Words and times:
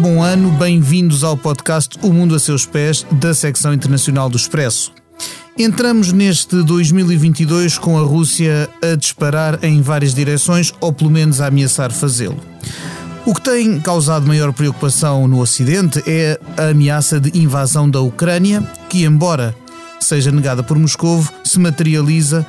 Bom 0.00 0.22
ano, 0.22 0.50
bem-vindos 0.52 1.24
ao 1.24 1.38
podcast 1.38 1.98
O 2.02 2.12
Mundo 2.12 2.34
a 2.34 2.38
Seus 2.38 2.66
Pés, 2.66 3.06
da 3.12 3.32
secção 3.32 3.72
internacional 3.72 4.28
do 4.28 4.36
Expresso. 4.36 4.92
Entramos 5.58 6.12
neste 6.12 6.62
2022 6.62 7.78
com 7.78 7.98
a 7.98 8.02
Rússia 8.02 8.68
a 8.82 8.94
disparar 8.94 9.58
em 9.64 9.80
várias 9.80 10.14
direções, 10.14 10.72
ou 10.80 10.92
pelo 10.92 11.10
menos 11.10 11.40
a 11.40 11.46
ameaçar 11.46 11.90
fazê-lo. 11.90 12.38
O 13.24 13.32
que 13.32 13.40
tem 13.40 13.80
causado 13.80 14.26
maior 14.26 14.52
preocupação 14.52 15.26
no 15.26 15.40
Ocidente 15.40 16.02
é 16.06 16.38
a 16.58 16.68
ameaça 16.68 17.18
de 17.18 17.38
invasão 17.38 17.88
da 17.88 18.00
Ucrânia, 18.00 18.62
que, 18.90 19.04
embora 19.04 19.56
seja 19.98 20.30
negada 20.30 20.62
por 20.62 20.78
Moscovo, 20.78 21.32
se 21.42 21.58
materializa 21.58 22.46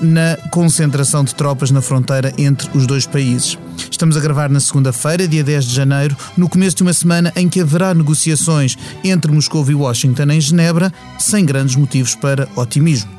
na 0.00 0.36
concentração 0.50 1.24
de 1.24 1.34
tropas 1.34 1.70
na 1.70 1.80
fronteira 1.82 2.32
entre 2.38 2.68
os 2.76 2.86
dois 2.86 3.06
países. 3.06 3.58
Estamos 3.90 4.16
a 4.16 4.20
gravar 4.20 4.48
na 4.48 4.60
segunda-feira, 4.60 5.28
dia 5.28 5.44
10 5.44 5.64
de 5.66 5.74
janeiro, 5.74 6.16
no 6.36 6.48
começo 6.48 6.76
de 6.76 6.82
uma 6.82 6.92
semana 6.92 7.32
em 7.36 7.48
que 7.48 7.60
haverá 7.60 7.94
negociações 7.94 8.76
entre 9.04 9.30
Moscou 9.30 9.68
e 9.70 9.74
Washington 9.74 10.30
em 10.30 10.40
Genebra, 10.40 10.92
sem 11.18 11.44
grandes 11.44 11.76
motivos 11.76 12.14
para 12.14 12.48
otimismo. 12.56 13.10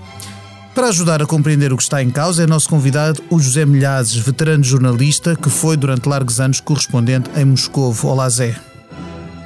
Para 0.74 0.88
ajudar 0.88 1.22
a 1.22 1.26
compreender 1.26 1.72
o 1.72 1.78
que 1.78 1.84
está 1.84 2.02
em 2.02 2.10
causa, 2.10 2.44
é 2.44 2.48
nosso 2.48 2.68
convidado 2.68 3.22
o 3.30 3.40
José 3.40 3.64
Milhazes, 3.64 4.16
veterano 4.18 4.64
jornalista 4.64 5.36
que 5.36 5.50
foi 5.50 5.78
durante 5.78 6.10
largos 6.10 6.40
anos 6.40 6.60
correspondente 6.60 7.30
em 7.36 7.46
Moscou. 7.46 7.96
Olá, 8.04 8.28
Zé. 8.28 8.56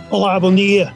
Olá, 0.09 0.39
bom 0.39 0.55
dia. 0.55 0.93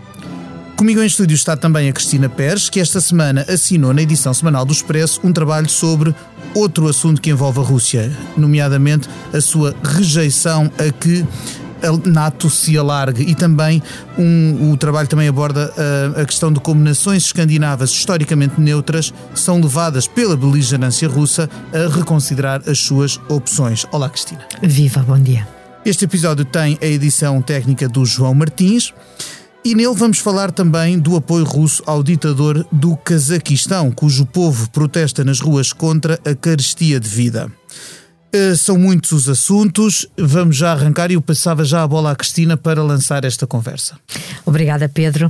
Comigo 0.82 1.00
em 1.00 1.06
estúdio 1.06 1.36
está 1.36 1.56
também 1.56 1.88
a 1.88 1.94
Cristina 1.94 2.28
Pérez, 2.28 2.68
que 2.68 2.80
esta 2.80 3.00
semana 3.00 3.46
assinou 3.48 3.94
na 3.94 4.02
edição 4.02 4.34
semanal 4.34 4.66
do 4.66 4.74
Expresso 4.74 5.22
um 5.24 5.32
trabalho 5.32 5.70
sobre 5.70 6.12
outro 6.56 6.88
assunto 6.88 7.22
que 7.22 7.30
envolve 7.30 7.60
a 7.60 7.62
Rússia, 7.62 8.12
nomeadamente 8.36 9.08
a 9.32 9.40
sua 9.40 9.76
rejeição 9.84 10.72
a 10.80 10.92
que 10.92 11.24
a 11.84 12.10
NATO 12.10 12.50
se 12.50 12.76
alargue 12.76 13.22
e 13.22 13.36
também 13.36 13.80
um, 14.18 14.72
o 14.72 14.76
trabalho 14.76 15.08
também 15.08 15.28
aborda 15.28 15.72
a, 16.18 16.22
a, 16.22 16.26
questão 16.26 16.52
de 16.52 16.60
como 16.60 16.84
nações 16.84 17.26
escandinavas 17.26 17.92
historicamente 17.92 18.60
neutras 18.60 19.14
são 19.36 19.62
levadas 19.62 20.08
pela 20.08 20.36
beligerância 20.36 21.08
russa 21.08 21.48
a 21.72 21.96
reconsiderar 21.96 22.60
as 22.68 22.80
suas 22.80 23.20
opções. 23.30 23.86
Olá, 23.92 24.10
Cristina. 24.10 24.48
Viva, 24.64 25.02
bom 25.04 25.20
dia. 25.20 25.48
Este 25.86 26.06
episódio 26.06 26.44
tem 26.44 26.80
a 26.82 26.88
edição 26.88 27.40
técnica 27.40 27.88
do 27.88 28.04
João 28.04 28.34
Martins. 28.34 28.92
E 29.64 29.76
nele 29.76 29.94
vamos 29.94 30.18
falar 30.18 30.52
também 30.52 30.98
do 30.98 31.16
apoio 31.16 31.46
russo 31.46 31.84
ao 31.86 32.02
ditador 32.02 32.66
do 32.72 32.98
Cazaquistão, 32.98 33.92
cujo 33.92 34.26
povo 34.26 34.68
protesta 34.72 35.24
nas 35.24 35.40
ruas 35.40 35.72
contra 35.72 36.20
a 36.26 36.34
carestia 36.34 37.00
de 37.00 37.08
vida. 37.08 37.52
Uh, 38.34 38.56
são 38.56 38.76
muitos 38.76 39.12
os 39.12 39.30
assuntos, 39.30 40.08
vamos 40.18 40.56
já 40.56 40.72
arrancar 40.72 41.12
e 41.12 41.14
eu 41.14 41.22
passava 41.22 41.64
já 41.64 41.84
a 41.84 41.88
bola 41.88 42.12
à 42.12 42.16
Cristina 42.16 42.58
para 42.58 42.82
lançar 42.82 43.24
esta 43.24 43.46
conversa. 43.46 43.98
Obrigada, 44.46 44.90
Pedro. 44.90 45.30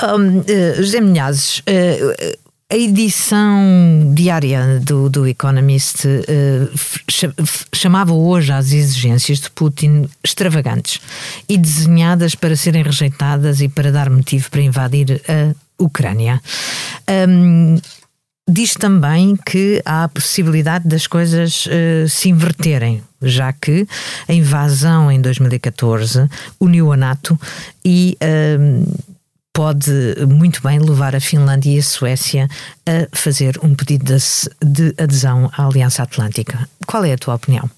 Um, 0.00 0.38
uh, 0.38 0.44
José 0.76 1.00
Minhazes, 1.00 1.58
uh, 1.60 2.38
a 2.72 2.76
edição 2.76 4.14
diária 4.14 4.80
do, 4.80 5.10
do 5.10 5.26
Economist 5.26 6.06
uh, 6.06 6.70
chamava 7.74 8.14
hoje 8.14 8.50
as 8.50 8.72
exigências 8.72 9.40
de 9.40 9.50
Putin 9.50 10.08
extravagantes 10.24 10.98
e 11.46 11.58
desenhadas 11.58 12.34
para 12.34 12.56
serem 12.56 12.82
rejeitadas 12.82 13.60
e 13.60 13.68
para 13.68 13.92
dar 13.92 14.08
motivo 14.08 14.50
para 14.50 14.62
invadir 14.62 15.20
a 15.28 15.54
Ucrânia. 15.78 16.40
Um, 17.28 17.78
diz 18.48 18.72
também 18.72 19.36
que 19.36 19.82
há 19.84 20.04
a 20.04 20.08
possibilidade 20.08 20.88
das 20.88 21.06
coisas 21.06 21.66
uh, 21.66 22.08
se 22.08 22.30
inverterem, 22.30 23.02
já 23.20 23.52
que 23.52 23.86
a 24.26 24.32
invasão 24.32 25.12
em 25.12 25.20
2014 25.20 26.26
uniu 26.58 26.90
a 26.90 26.96
NATO 26.96 27.38
e. 27.84 28.16
Uh, 28.22 29.11
pode 29.52 29.90
muito 30.26 30.62
bem 30.62 30.78
levar 30.78 31.14
a 31.14 31.20
Finlândia 31.20 31.74
e 31.74 31.78
a 31.78 31.82
Suécia 31.82 32.48
a 32.86 33.16
fazer 33.16 33.58
um 33.62 33.74
pedido 33.74 34.14
de, 34.64 34.94
adesão 34.98 35.50
à 35.56 35.66
Aliança 35.66 36.02
Atlântica. 36.02 36.68
Qual 36.86 37.04
é 37.04 37.12
a 37.12 37.18
tua 37.18 37.34
opinião? 37.34 37.68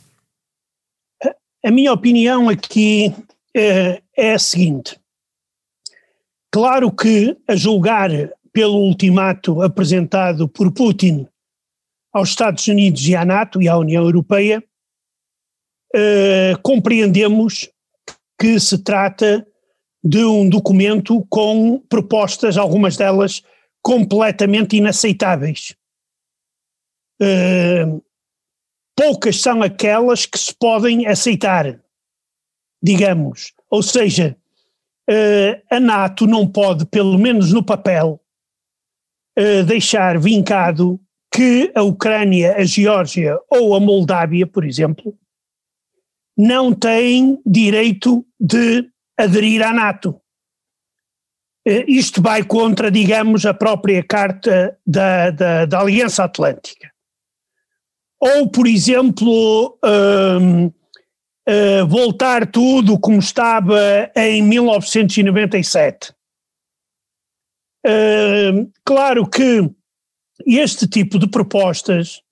A 1.64 1.70
minha 1.70 1.92
opinião 1.92 2.48
aqui 2.48 3.14
é, 3.56 4.02
é 4.16 4.34
a 4.34 4.38
seguinte. 4.38 4.98
Claro 6.52 6.92
que, 6.92 7.36
a 7.48 7.56
julgar 7.56 8.10
pelo 8.52 8.78
ultimato 8.78 9.60
apresentado 9.62 10.48
por 10.48 10.70
Putin 10.70 11.26
aos 12.12 12.28
Estados 12.28 12.68
Unidos 12.68 13.08
e 13.08 13.16
à 13.16 13.24
NATO 13.24 13.60
e 13.60 13.68
à 13.68 13.76
União 13.76 14.04
Europeia, 14.04 14.62
eh, 15.92 16.52
compreendemos 16.62 17.68
que 18.38 18.60
se 18.60 18.78
trata 18.78 19.44
de 20.04 20.22
um 20.22 20.46
documento 20.46 21.24
com 21.30 21.78
propostas, 21.88 22.58
algumas 22.58 22.96
delas 22.96 23.42
completamente 23.82 24.76
inaceitáveis. 24.76 25.74
Uh, 27.20 28.04
poucas 28.94 29.40
são 29.40 29.62
aquelas 29.62 30.26
que 30.26 30.38
se 30.38 30.54
podem 30.54 31.06
aceitar, 31.06 31.80
digamos. 32.82 33.54
Ou 33.70 33.82
seja, 33.82 34.36
uh, 35.08 35.62
a 35.70 35.80
NATO 35.80 36.26
não 36.26 36.46
pode, 36.46 36.84
pelo 36.84 37.18
menos 37.18 37.50
no 37.50 37.64
papel, 37.64 38.20
uh, 39.38 39.64
deixar 39.64 40.18
vincado 40.18 41.00
que 41.32 41.72
a 41.74 41.82
Ucrânia, 41.82 42.56
a 42.56 42.64
Geórgia 42.64 43.38
ou 43.50 43.74
a 43.74 43.80
Moldávia, 43.80 44.46
por 44.46 44.64
exemplo, 44.64 45.18
não 46.36 46.74
têm 46.74 47.40
direito 47.46 48.24
de 48.38 48.88
aderir 49.16 49.62
à 49.62 49.72
NATO. 49.72 50.20
Eh, 51.66 51.84
isto 51.88 52.20
vai 52.20 52.44
contra, 52.44 52.90
digamos, 52.90 53.46
a 53.46 53.54
própria 53.54 54.02
Carta 54.02 54.78
da, 54.86 55.30
da, 55.30 55.66
da 55.66 55.80
Aliança 55.80 56.24
Atlântica. 56.24 56.92
Ou, 58.20 58.48
por 58.50 58.66
exemplo, 58.66 59.78
um, 59.84 60.66
uh, 60.66 60.74
eh, 61.46 61.84
voltar 61.84 62.46
tudo 62.46 62.98
como 62.98 63.18
estava 63.18 64.10
em 64.16 64.42
1997. 64.42 66.14
Uh, 67.86 68.72
claro 68.82 69.28
que 69.28 69.70
este 70.46 70.88
tipo 70.88 71.18
de 71.18 71.28
propostas 71.28 72.22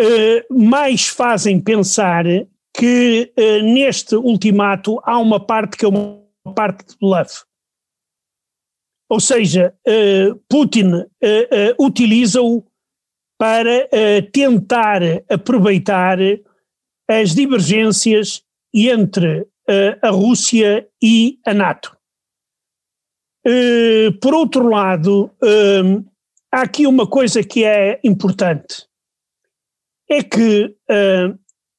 uh, 0.00 0.54
mais 0.54 1.08
fazem 1.08 1.60
pensar 1.60 2.24
que 2.76 3.32
uh, 3.38 3.62
neste 3.62 4.14
ultimato 4.16 5.00
há 5.02 5.18
uma 5.18 5.40
parte 5.40 5.78
que 5.78 5.84
é 5.86 5.88
uma 5.88 6.22
parte 6.54 6.86
de 6.86 6.96
bluff. 7.00 7.44
Ou 9.08 9.18
seja, 9.18 9.74
uh, 9.88 10.36
Putin 10.48 10.92
uh, 10.94 11.06
utiliza-o 11.78 12.64
para 13.38 13.86
tentar 14.32 15.02
aproveitar 15.28 16.16
as 17.06 17.34
divergências 17.34 18.42
entre 18.72 19.46
a 20.00 20.08
Rússia 20.08 20.88
e 21.02 21.38
a 21.44 21.52
NATO. 21.52 21.94
por 24.22 24.32
outro 24.32 24.66
lado, 24.70 25.30
há 26.50 26.62
aqui 26.62 26.86
uma 26.86 27.06
coisa 27.06 27.44
que 27.44 27.62
é 27.62 28.00
importante. 28.02 28.88
É 30.08 30.22
que 30.22 30.74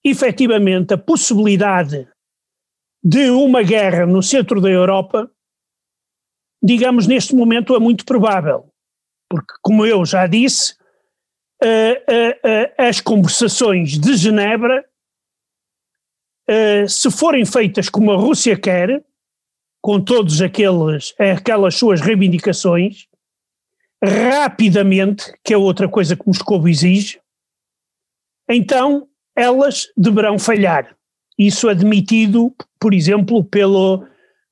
efetivamente 0.09 0.94
a 0.94 0.97
possibilidade 0.97 2.07
de 3.04 3.30
uma 3.30 3.63
guerra 3.63 4.06
no 4.06 4.21
centro 4.21 4.59
da 4.59 4.69
Europa, 4.69 5.30
digamos, 6.62 7.07
neste 7.07 7.36
momento 7.36 7.75
é 7.75 7.80
muito 7.80 8.06
provável. 8.06 8.71
Porque, 9.30 9.54
como 9.62 9.86
eu 9.86 10.06
já 10.06 10.25
disse, 10.27 10.74
uh, 11.63 11.68
uh, 11.68 12.50
uh, 12.50 12.74
as 12.77 13.01
conversações 13.01 13.98
de 13.98 14.15
Genebra, 14.15 14.86
se 16.88 17.12
forem 17.12 17.44
feitas 17.44 17.89
como 17.89 18.09
a 18.09 18.15
Rússia 18.15 18.57
quer, 18.57 19.04
com 19.81 20.01
todas 20.01 20.39
aquelas 20.42 21.75
suas 21.75 22.00
reivindicações, 22.00 23.06
rapidamente, 24.01 25.33
que 25.44 25.54
é 25.54 25.57
outra 25.57 25.89
coisa 25.89 26.15
que 26.15 26.25
Moscou 26.25 26.65
exige, 26.65 27.19
então 28.50 29.09
elas 29.38 29.88
deverão 29.95 30.39
falhar. 30.39 30.98
Isso 31.38 31.69
admitido, 31.69 32.54
por 32.80 32.92
exemplo, 32.92 33.44
pelo, 33.44 34.04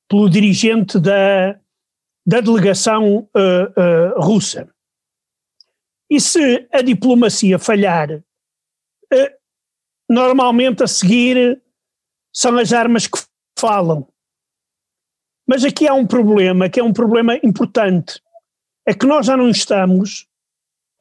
pelo 0.08 0.30
dirigente 0.30 1.00
da, 1.00 1.58
da 2.24 2.40
delegação 2.40 3.28
uh, 3.34 4.16
uh, 4.16 4.20
russa. 4.20 4.72
E 6.08 6.20
se 6.20 6.68
a 6.72 6.80
diplomacia 6.82 7.58
falhar, 7.58 8.12
uh, 8.12 9.32
normalmente 10.08 10.84
a 10.84 10.86
seguir 10.86 11.60
são 12.32 12.56
as 12.56 12.72
armas 12.72 13.08
que 13.08 13.18
falam. 13.58 14.06
Mas 15.48 15.64
aqui 15.64 15.88
há 15.88 15.94
um 15.94 16.06
problema, 16.06 16.68
que 16.68 16.78
é 16.78 16.84
um 16.84 16.92
problema 16.92 17.34
importante. 17.42 18.22
É 18.86 18.94
que 18.94 19.06
nós 19.06 19.26
já 19.26 19.36
não 19.36 19.50
estamos 19.50 20.28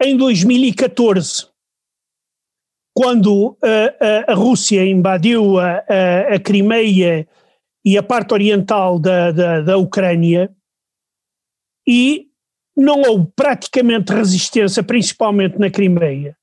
em 0.02 0.18
2014 0.18 1.55
quando 2.96 3.58
a, 3.62 4.30
a, 4.30 4.32
a 4.32 4.36
Rússia 4.36 4.86
invadiu 4.86 5.60
a, 5.60 5.84
a, 6.34 6.40
Crimeia 6.40 7.28
e 7.84 7.98
a 7.98 8.04
parte 8.04 8.34
oriental 8.34 8.98
da, 8.98 9.32
da, 9.32 9.62
da 9.62 9.78
Ucrânia, 9.78 10.50
e 11.86 12.30
não 12.76 13.02
houve 13.02 13.32
praticamente 13.36 14.14
resistência, 14.14 14.82
principalmente 14.82 15.60
na 15.60 15.70
Crimeia, 15.70 16.38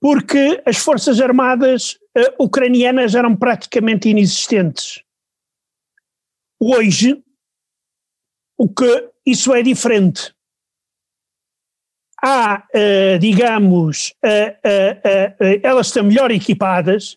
porque 0.00 0.62
as 0.66 0.76
forças 0.76 1.20
armadas 1.20 1.98
uh, 2.16 2.44
ucranianas 2.44 3.14
eram 3.14 3.34
praticamente 3.34 4.08
inexistentes. 4.08 5.02
Hoje, 6.60 7.22
o 8.56 8.68
que 8.68 9.10
isso 9.26 9.54
é 9.54 9.62
diferente. 9.62 10.34
Há, 12.22 12.64
uh, 12.74 13.18
digamos, 13.18 14.14
uh, 14.24 15.60
elas 15.62 15.86
estão 15.86 16.04
melhor 16.04 16.30
equipadas, 16.30 17.16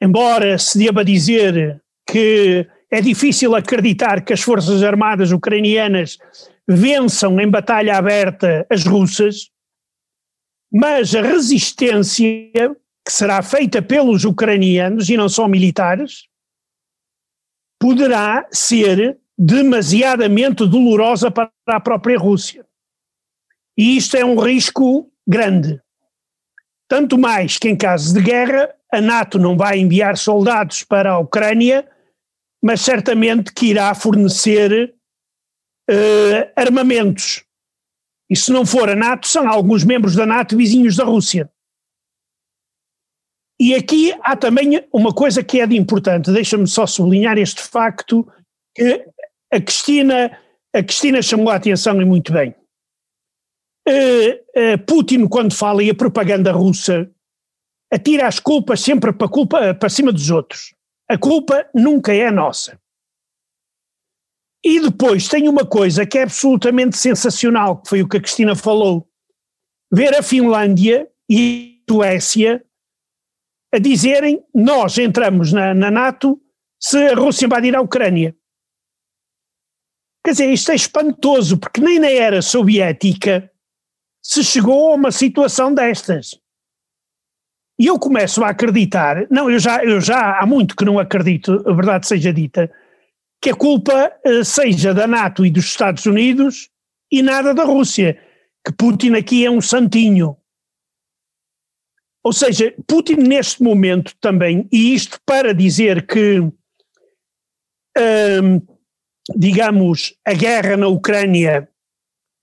embora 0.00 0.58
se 0.58 0.78
deva 0.78 1.04
dizer 1.04 1.82
que 2.06 2.66
é 2.90 3.00
difícil 3.00 3.54
acreditar 3.54 4.22
que 4.22 4.32
as 4.32 4.40
forças 4.40 4.82
armadas 4.82 5.30
ucranianas 5.30 6.18
vençam 6.66 7.40
em 7.40 7.48
batalha 7.48 7.96
aberta 7.96 8.66
as 8.70 8.84
russas, 8.84 9.50
mas 10.70 11.14
a 11.14 11.22
resistência 11.22 12.76
que 13.04 13.12
será 13.12 13.42
feita 13.42 13.80
pelos 13.80 14.24
ucranianos 14.24 15.08
e 15.08 15.16
não 15.16 15.28
só 15.28 15.48
militares 15.48 16.28
poderá 17.80 18.46
ser 18.52 19.18
demasiadamente 19.38 20.66
dolorosa 20.66 21.30
para 21.30 21.50
a 21.66 21.80
própria 21.80 22.18
Rússia. 22.18 22.67
E 23.78 23.96
isto 23.96 24.16
é 24.16 24.24
um 24.24 24.36
risco 24.36 25.08
grande. 25.24 25.80
Tanto 26.88 27.16
mais 27.16 27.58
que, 27.58 27.68
em 27.68 27.76
caso 27.76 28.12
de 28.12 28.20
guerra, 28.20 28.74
a 28.92 29.00
NATO 29.00 29.38
não 29.38 29.56
vai 29.56 29.78
enviar 29.78 30.18
soldados 30.18 30.82
para 30.82 31.12
a 31.12 31.18
Ucrânia, 31.18 31.88
mas 32.60 32.80
certamente 32.80 33.52
que 33.52 33.66
irá 33.66 33.94
fornecer 33.94 34.92
uh, 35.88 36.52
armamentos. 36.56 37.44
E 38.28 38.34
se 38.34 38.50
não 38.50 38.66
for 38.66 38.90
a 38.90 38.96
NATO, 38.96 39.28
são 39.28 39.48
alguns 39.48 39.84
membros 39.84 40.16
da 40.16 40.26
NATO 40.26 40.56
vizinhos 40.56 40.96
da 40.96 41.04
Rússia. 41.04 41.48
E 43.60 43.74
aqui 43.74 44.12
há 44.22 44.36
também 44.36 44.84
uma 44.92 45.12
coisa 45.12 45.42
que 45.42 45.60
é 45.60 45.66
de 45.66 45.76
importante, 45.76 46.32
deixa-me 46.32 46.66
só 46.66 46.86
sublinhar 46.86 47.38
este 47.38 47.62
facto, 47.62 48.26
que 48.74 49.04
a 49.52 49.60
Cristina, 49.60 50.38
a 50.74 50.82
Cristina 50.82 51.22
chamou 51.22 51.50
a 51.50 51.56
atenção 51.56 52.00
e 52.00 52.04
muito 52.04 52.32
bem. 52.32 52.54
Uh, 53.88 54.74
uh, 54.74 54.78
Putin, 54.86 55.26
quando 55.26 55.54
fala 55.54 55.82
e 55.82 55.88
a 55.88 55.94
propaganda 55.94 56.52
russa, 56.52 57.10
atira 57.90 58.26
as 58.26 58.38
culpas 58.38 58.80
sempre 58.80 59.12
para, 59.12 59.28
culpa, 59.28 59.74
para 59.74 59.88
cima 59.88 60.12
dos 60.12 60.30
outros. 60.30 60.74
A 61.08 61.16
culpa 61.16 61.66
nunca 61.74 62.12
é 62.12 62.30
nossa. 62.30 62.78
E 64.62 64.80
depois 64.80 65.28
tem 65.28 65.48
uma 65.48 65.64
coisa 65.64 66.04
que 66.04 66.18
é 66.18 66.24
absolutamente 66.24 66.98
sensacional, 66.98 67.80
que 67.80 67.88
foi 67.88 68.02
o 68.02 68.08
que 68.08 68.18
a 68.18 68.20
Cristina 68.20 68.54
falou. 68.54 69.08
Ver 69.90 70.14
a 70.14 70.22
Finlândia 70.22 71.08
e 71.30 71.82
a 71.88 71.92
Suécia 71.92 72.64
a 73.72 73.78
dizerem 73.78 74.44
nós 74.54 74.98
entramos 74.98 75.52
na, 75.52 75.74
na 75.74 75.90
NATO 75.90 76.40
se 76.80 76.98
a 76.98 77.14
Rússia 77.14 77.46
invadir 77.46 77.74
a 77.74 77.80
Ucrânia. 77.80 78.36
Quer 80.24 80.32
dizer, 80.32 80.52
isto 80.52 80.72
é 80.72 80.74
espantoso, 80.74 81.58
porque 81.58 81.80
nem 81.80 81.98
na 81.98 82.10
era 82.10 82.42
soviética 82.42 83.50
se 84.22 84.44
chegou 84.44 84.92
a 84.92 84.94
uma 84.94 85.12
situação 85.12 85.72
destas. 85.72 86.38
E 87.78 87.86
eu 87.86 87.98
começo 87.98 88.42
a 88.42 88.48
acreditar, 88.48 89.26
não, 89.30 89.48
eu 89.48 89.58
já, 89.58 89.84
eu 89.84 90.00
já 90.00 90.38
há 90.38 90.44
muito 90.44 90.74
que 90.74 90.84
não 90.84 90.98
acredito, 90.98 91.62
a 91.64 91.72
verdade 91.72 92.08
seja 92.08 92.32
dita, 92.32 92.70
que 93.40 93.50
a 93.50 93.54
culpa 93.54 94.12
uh, 94.26 94.44
seja 94.44 94.92
da 94.92 95.06
NATO 95.06 95.46
e 95.46 95.50
dos 95.50 95.66
Estados 95.66 96.04
Unidos 96.04 96.70
e 97.10 97.22
nada 97.22 97.54
da 97.54 97.64
Rússia, 97.64 98.20
que 98.66 98.72
Putin 98.72 99.14
aqui 99.14 99.46
é 99.46 99.50
um 99.50 99.60
santinho. 99.60 100.36
Ou 102.24 102.32
seja, 102.32 102.74
Putin 102.86 103.14
neste 103.14 103.62
momento 103.62 104.14
também, 104.20 104.68
e 104.72 104.92
isto 104.92 105.20
para 105.24 105.54
dizer 105.54 106.06
que, 106.06 106.40
hum, 106.40 106.52
digamos, 109.36 110.14
a 110.26 110.34
guerra 110.34 110.76
na 110.76 110.88
Ucrânia 110.88 111.68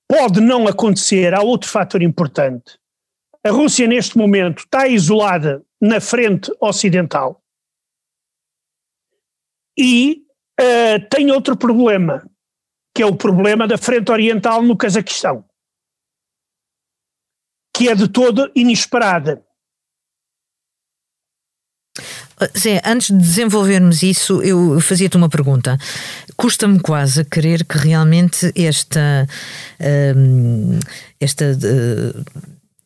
pode 0.07 0.39
não 0.39 0.67
acontecer, 0.67 1.33
há 1.33 1.41
outro 1.41 1.69
fator 1.69 2.01
importante. 2.01 2.79
A 3.43 3.51
Rússia 3.51 3.87
neste 3.87 4.17
momento 4.17 4.59
está 4.59 4.87
isolada 4.87 5.63
na 5.79 6.01
frente 6.01 6.51
ocidental 6.59 7.43
e 9.77 10.25
uh, 10.59 11.09
tem 11.09 11.31
outro 11.31 11.57
problema, 11.57 12.27
que 12.95 13.03
é 13.03 13.05
o 13.05 13.15
problema 13.15 13.67
da 13.67 13.77
frente 13.77 14.11
oriental 14.11 14.61
no 14.61 14.77
Cazaquistão, 14.77 15.45
que 17.75 17.89
é 17.89 17.95
de 17.95 18.07
todo 18.07 18.51
inesperada. 18.55 19.45
Zé, 22.57 22.81
antes 22.85 23.11
de 23.11 23.17
desenvolvermos 23.17 24.03
isso, 24.03 24.41
eu 24.41 24.79
fazia-te 24.81 25.15
uma 25.15 25.29
pergunta. 25.29 25.77
Custa-me 26.35 26.79
quase 26.79 27.21
a 27.21 27.25
crer 27.25 27.63
que 27.63 27.77
realmente 27.77 28.51
esta, 28.55 29.27
hum, 30.15 30.79
esta 31.19 31.57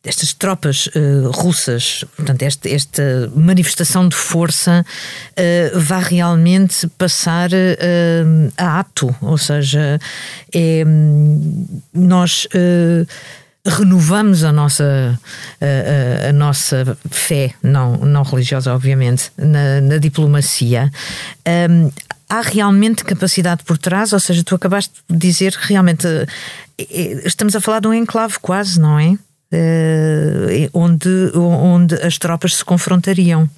estas 0.03 0.33
tropas 0.33 0.87
uh, 0.87 1.29
russas, 1.31 2.05
portanto, 2.15 2.43
esta, 2.43 2.69
esta, 2.69 3.31
manifestação 3.35 4.07
de 4.07 4.15
força 4.15 4.85
uh, 4.85 5.79
vá 5.79 5.99
realmente 5.99 6.87
passar 6.97 7.49
uh, 7.51 8.53
a 8.57 8.79
ato, 8.79 9.13
ou 9.21 9.37
seja, 9.37 9.99
é, 10.53 10.83
nós 11.93 12.47
renovamos 13.65 14.43
a 14.43 14.51
nossa, 14.51 15.19
a, 15.59 16.29
a, 16.29 16.33
nossa 16.33 16.97
fé, 17.09 17.53
não, 17.61 17.97
não 17.97 18.23
religiosa, 18.23 18.73
obviamente, 18.73 19.31
na, 19.37 19.81
na 19.81 19.97
diplomacia. 19.97 20.91
Um, 21.69 21.91
há 22.29 22.41
realmente 22.41 23.03
capacidade 23.03 23.63
por 23.63 23.77
trás? 23.77 24.13
Ou 24.13 24.19
seja, 24.19 24.43
tu 24.43 24.55
acabaste 24.55 24.93
de 25.09 25.17
dizer 25.17 25.53
realmente 25.59 26.07
estamos 27.25 27.55
a 27.55 27.61
falar 27.61 27.81
de 27.81 27.87
um 27.87 27.93
enclave 27.93 28.39
quase, 28.39 28.79
não 28.79 28.97
é? 28.97 29.17
uh, 29.53 30.69
onde, 30.73 31.31
onde 31.35 31.95
as 31.95 32.17
tropas 32.17 32.55
se 32.55 32.65
confrontariam. 32.65 33.49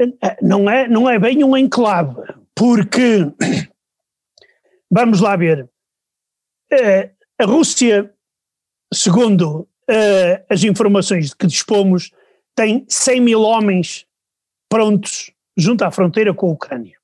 Eh, 0.00 0.36
não 0.42 0.68
é, 0.68 0.88
não 0.88 1.08
é 1.08 1.18
bem 1.18 1.42
um 1.42 1.56
enclave, 1.56 2.14
porque, 2.54 3.30
vamos 4.90 5.20
lá 5.20 5.36
ver, 5.36 5.68
a 7.38 7.44
Rússia, 7.44 8.12
segundo 8.92 9.60
uh, 9.90 10.44
as 10.48 10.64
informações 10.64 11.30
de 11.30 11.36
que 11.36 11.46
dispomos, 11.46 12.10
tem 12.54 12.84
100 12.88 13.20
mil 13.20 13.42
homens 13.42 14.06
prontos 14.68 15.30
junto 15.56 15.84
à 15.84 15.90
fronteira 15.90 16.34
com 16.34 16.48
a 16.48 16.52
Ucrânia. 16.52 16.96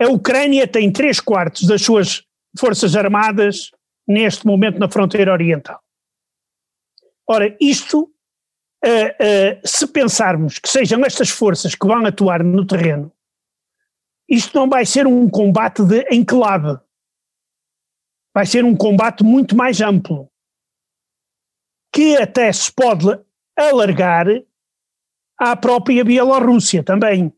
A 0.00 0.08
Ucrânia 0.08 0.66
tem 0.66 0.90
três 0.92 1.20
quartos 1.20 1.66
das 1.66 1.82
suas 1.82 2.24
forças 2.58 2.96
armadas 2.96 3.70
neste 4.06 4.46
momento 4.46 4.78
na 4.78 4.90
fronteira 4.90 5.32
oriental. 5.32 5.80
Ora, 7.26 7.56
isto, 7.60 8.02
uh, 8.02 8.86
uh, 8.86 9.60
se 9.64 9.86
pensarmos 9.86 10.58
que 10.58 10.68
sejam 10.68 11.04
estas 11.04 11.30
forças 11.30 11.74
que 11.74 11.86
vão 11.86 12.04
atuar 12.04 12.42
no 12.42 12.66
terreno, 12.66 13.10
isto 14.28 14.58
não 14.58 14.68
vai 14.68 14.84
ser 14.84 15.06
um 15.06 15.28
combate 15.28 15.82
de 15.84 16.06
enclave. 16.10 16.78
Vai 18.34 18.46
ser 18.46 18.64
um 18.64 18.76
combate 18.76 19.22
muito 19.22 19.56
mais 19.56 19.80
amplo, 19.80 20.30
que 21.94 22.16
até 22.16 22.52
se 22.52 22.72
pode 22.72 23.06
alargar 23.56 24.26
à 25.38 25.56
própria 25.56 26.04
Bielorrússia 26.04 26.82
também. 26.82 27.32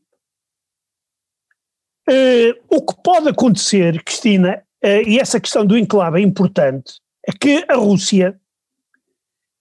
Uh, 2.09 2.55
o 2.71 2.81
que 2.81 3.03
pode 3.03 3.29
acontecer, 3.29 4.03
Cristina, 4.03 4.65
uh, 4.83 5.07
e 5.07 5.19
essa 5.19 5.39
questão 5.39 5.67
do 5.67 5.77
enclave 5.77 6.21
é 6.21 6.25
importante, 6.25 7.01
é 7.27 7.33
que 7.33 7.67
a 7.69 7.75
Rússia 7.75 8.41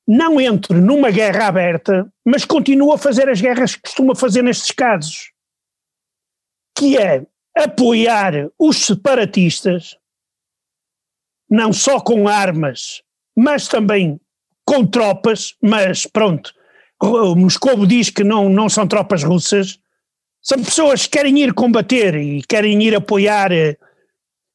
não 0.08 0.40
entre 0.40 0.80
numa 0.80 1.12
guerra 1.12 1.48
aberta, 1.48 2.10
mas 2.24 2.46
continua 2.46 2.96
a 2.96 3.00
fazer 3.00 3.28
as 3.28 3.42
guerras 3.42 3.76
que 3.76 3.82
costuma 3.82 4.16
fazer 4.16 4.44
nestes 4.44 4.72
casos, 4.72 5.34
que 6.78 6.98
é 6.98 7.26
apoiar 7.58 8.50
os 8.58 8.86
separatistas, 8.86 9.98
não 11.50 11.74
só 11.74 12.00
com 12.00 12.28
armas, 12.28 13.02
mas 13.36 13.68
também 13.68 14.22
com 14.76 14.86
tropas, 14.86 15.56
mas 15.62 16.06
pronto, 16.06 16.52
o 17.02 17.36
Moscou 17.36 17.86
diz 17.86 18.10
que 18.10 18.24
não, 18.24 18.50
não 18.50 18.68
são 18.68 18.86
tropas 18.86 19.24
russas, 19.24 19.80
são 20.42 20.62
pessoas 20.62 21.04
que 21.04 21.18
querem 21.18 21.40
ir 21.40 21.54
combater 21.54 22.16
e 22.16 22.44
querem 22.44 22.84
ir 22.84 22.94
apoiar 22.94 23.52
eh, 23.52 23.78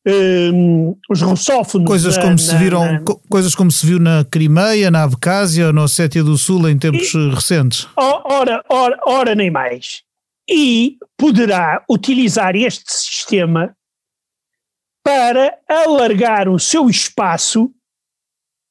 uh, 0.06 0.98
os 1.10 1.22
russófonos. 1.22 1.86
Coisas 1.86 2.16
como, 2.16 2.30
na, 2.30 2.38
se 2.38 2.56
viram, 2.56 2.92
na, 2.92 3.00
coisas 3.28 3.54
como 3.54 3.70
se 3.70 3.84
viu 3.84 3.98
na 3.98 4.24
Crimeia, 4.24 4.90
na 4.90 5.02
Abcásia 5.02 5.68
ou 5.68 5.72
na 5.72 5.84
Ossétia 5.84 6.22
do 6.22 6.36
Sul 6.36 6.68
em 6.68 6.78
tempos 6.78 7.12
e, 7.14 7.30
recentes. 7.30 7.88
Ora, 7.96 8.62
ora, 8.68 8.98
ora, 9.06 9.34
nem 9.34 9.50
mais. 9.50 10.02
e 10.48 10.96
poderá 11.16 11.82
utilizar 11.88 12.54
este 12.54 12.92
sistema 12.92 13.74
para 15.02 15.56
alargar 15.68 16.48
o 16.48 16.58
seu 16.58 16.88
espaço, 16.88 17.70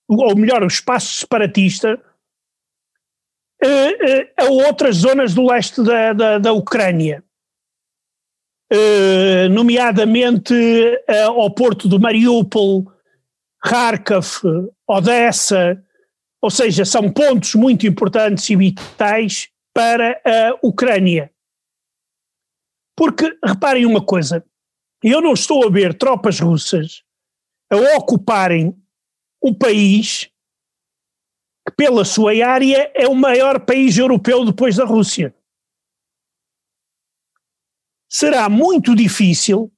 ou 0.09 0.35
melhor, 0.35 0.63
o 0.63 0.67
espaço 0.67 1.19
separatista, 1.19 2.01
eh, 3.61 4.09
eh, 4.09 4.33
a 4.37 4.45
outras 4.45 4.97
zonas 4.97 5.33
do 5.33 5.45
leste 5.45 5.83
da, 5.83 6.13
da, 6.13 6.39
da 6.39 6.53
Ucrânia. 6.53 7.23
Uh, 8.71 9.49
nomeadamente 9.49 10.53
ao 11.25 11.49
porto 11.49 11.89
de 11.89 11.97
Mariupol, 11.97 12.85
Kharkov, 13.65 14.27
Odessa, 14.87 15.83
ou 16.39 16.51
seja, 16.51 16.85
são 16.85 17.11
pontos 17.11 17.55
muito 17.55 17.87
importantes 17.87 18.47
e 18.47 18.55
vitais 18.55 19.49
para 19.73 20.21
a 20.23 20.59
Ucrânia. 20.61 21.31
Porque, 22.95 23.35
reparem 23.43 23.87
uma 23.87 24.05
coisa, 24.05 24.45
eu 25.03 25.19
não 25.19 25.33
estou 25.33 25.65
a 25.65 25.69
ver 25.71 25.93
tropas 25.95 26.39
russas 26.39 27.03
a 27.71 27.75
ocuparem 27.97 28.75
um 29.41 29.53
país 29.53 30.29
que, 31.67 31.75
pela 31.75 32.03
sua 32.03 32.31
área, 32.45 32.91
é 32.95 33.07
o 33.07 33.15
maior 33.15 33.59
país 33.65 33.97
europeu 33.97 34.45
depois 34.45 34.75
da 34.75 34.85
Rússia. 34.85 35.33
Será 38.09 38.49
muito 38.49 38.95
difícil 38.95 39.71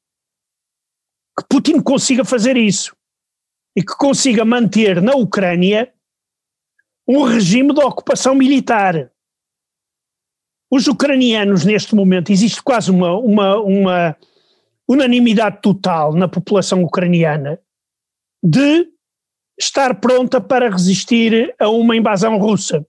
que 1.38 1.46
Putin 1.50 1.82
consiga 1.82 2.24
fazer 2.24 2.56
isso 2.58 2.96
e 3.76 3.82
que 3.82 3.96
consiga 3.98 4.46
manter 4.46 5.02
na 5.02 5.16
Ucrânia 5.16 5.94
um 7.08 7.24
regime 7.24 7.74
de 7.74 7.82
ocupação 7.82 8.36
militar. 8.36 9.12
Os 10.70 10.88
ucranianos, 10.88 11.66
neste 11.66 11.94
momento, 11.94 12.32
existe 12.32 12.64
quase 12.64 12.90
uma, 12.90 13.18
uma, 13.18 13.58
uma 13.58 14.18
unanimidade 14.88 15.62
total 15.62 16.14
na 16.14 16.28
população 16.28 16.84
ucraniana 16.84 17.60
de 18.44 18.91
estar 19.64 19.96
pronta 19.96 20.42
para 20.42 20.70
resistir 20.70 21.54
a 21.60 21.70
uma 21.70 21.96
invasão 21.96 22.38
russa. 22.38 22.86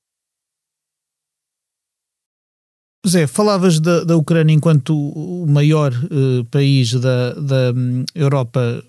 Zé, 3.07 3.27
falavas 3.27 3.81
da, 3.81 4.05
da 4.05 4.17
Ucrânia 4.17 4.55
enquanto 4.55 4.97
o 4.97 5.45
maior 5.49 5.93
uh, 5.93 6.45
país 6.45 6.93
da, 6.93 7.35
da 7.35 7.73
um, 7.75 8.05
Europa 8.15 8.83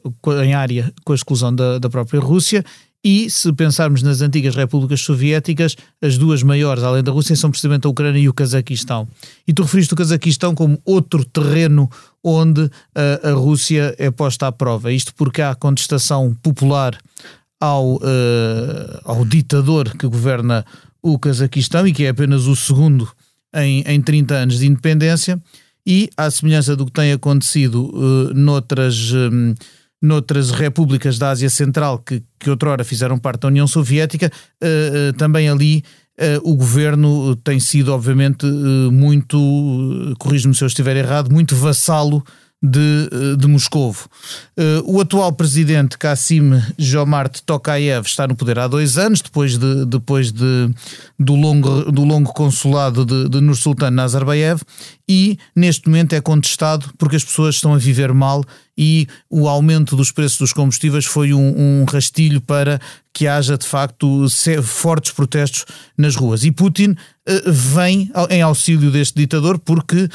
em 0.44 0.54
área, 0.54 0.94
com 1.04 1.14
a 1.14 1.16
exclusão 1.16 1.54
da, 1.54 1.80
da 1.80 1.90
própria 1.90 2.20
Rússia, 2.20 2.64
e 3.04 3.30
se 3.30 3.52
pensarmos 3.52 4.02
nas 4.02 4.22
antigas 4.22 4.56
repúblicas 4.56 5.02
soviéticas, 5.02 5.76
as 6.02 6.18
duas 6.18 6.42
maiores, 6.42 6.84
além 6.84 7.04
da 7.04 7.12
Rússia, 7.12 7.36
são 7.36 7.50
precisamente 7.50 7.86
a 7.86 7.90
Ucrânia 7.90 8.20
e 8.20 8.30
o 8.30 8.34
Cazaquistão. 8.34 9.08
E 9.48 9.54
tu 9.54 9.64
referiste 9.64 9.94
o 9.94 9.98
Cazaquistão 9.98 10.56
como 10.56 10.80
outro 10.86 11.26
terreno 11.26 11.90
onde 12.24 12.70
a, 12.96 13.30
a 13.30 13.34
Rússia 13.34 13.94
é 13.98 14.10
posta 14.10 14.48
à 14.48 14.52
prova. 14.52 14.94
Isto 14.94 15.14
porque 15.16 15.42
há 15.42 15.54
contestação 15.54 16.34
popular 16.42 16.98
ao, 17.64 17.96
uh, 17.96 18.00
ao 19.06 19.24
ditador 19.24 19.96
que 19.98 20.06
governa 20.06 20.66
o 21.02 21.18
Cazaquistão 21.18 21.88
e 21.88 21.94
que 21.94 22.04
é 22.04 22.10
apenas 22.10 22.46
o 22.46 22.58
segundo 22.58 23.10
em, 23.56 23.82
em 23.88 24.02
30 24.02 24.36
anos 24.36 24.60
de 24.60 24.68
independência. 24.68 25.42
E, 25.88 26.10
à 26.18 26.30
semelhança 26.30 26.76
do 26.76 26.86
que 26.86 26.92
tem 26.92 27.14
acontecido 27.14 27.86
uh, 27.86 28.34
noutras. 28.34 29.14
Um, 29.14 29.54
noutras 30.02 30.52
repúblicas 30.52 31.18
da 31.18 31.30
Ásia 31.30 31.50
Central 31.50 31.98
que, 32.00 32.22
que 32.38 32.50
outrora 32.50 32.84
fizeram 32.84 33.18
parte 33.18 33.44
da 33.44 33.48
União 33.48 33.66
Soviética, 33.66 34.30
uh, 34.62 35.12
uh, 35.12 35.14
também 35.14 35.48
ali 35.48 35.84
o 36.44 36.56
governo 36.56 37.36
tem 37.38 37.60
sido, 37.60 37.92
obviamente, 37.92 38.46
muito, 38.92 40.16
corrijo-me 40.20 40.54
se 40.54 40.64
eu 40.64 40.68
estiver 40.68 40.96
errado, 40.96 41.32
muito 41.32 41.56
vassalo 41.56 42.24
de, 42.64 43.10
eh, 43.12 43.36
de 43.36 43.46
Moscovo. 43.46 44.08
Uh, 44.58 44.96
o 44.96 45.02
atual 45.02 45.34
presidente 45.34 45.98
Kassim 45.98 46.62
Jomart 46.78 47.42
Tokayev 47.46 48.06
está 48.06 48.26
no 48.26 48.36
poder 48.36 48.58
há 48.58 48.68
dois 48.68 48.98
anos, 48.98 49.22
depois, 49.22 49.58
de, 49.58 49.86
depois 49.86 50.32
de, 50.32 50.70
do, 51.20 51.36
longo, 51.36 51.92
do 51.92 52.06
longo 52.06 52.32
consulado 52.32 53.06
de, 53.06 53.28
de 53.28 53.42
Nur-Sultan 53.42 53.92
Nazarbayev, 53.92 54.62
e 55.10 55.38
neste 55.54 55.90
momento 55.90 56.14
é 56.14 56.22
contestado 56.22 56.90
porque 56.98 57.18
as 57.18 57.24
pessoas 57.26 57.56
estão 57.56 57.74
a 57.74 57.78
viver 57.78 58.14
mal 58.14 58.46
e 58.78 59.08
o 59.30 59.50
aumento 59.50 59.98
dos 59.98 60.12
preços 60.12 60.38
dos 60.38 60.54
combustíveis 60.54 61.06
foi 61.06 61.34
um, 61.34 61.82
um 61.82 61.86
rastilho 61.86 62.40
para 62.40 62.80
que 63.14 63.28
haja 63.28 63.58
de 63.58 63.68
facto 63.68 64.26
fortes 64.64 65.12
protestos 65.12 65.66
nas 65.98 66.16
ruas. 66.16 66.46
E 66.46 66.52
Putin 66.52 66.92
uh, 66.92 67.52
vem 67.52 68.10
em 68.30 68.42
auxílio 68.42 68.90
deste 68.90 69.16
ditador 69.16 69.60
porque 69.60 70.08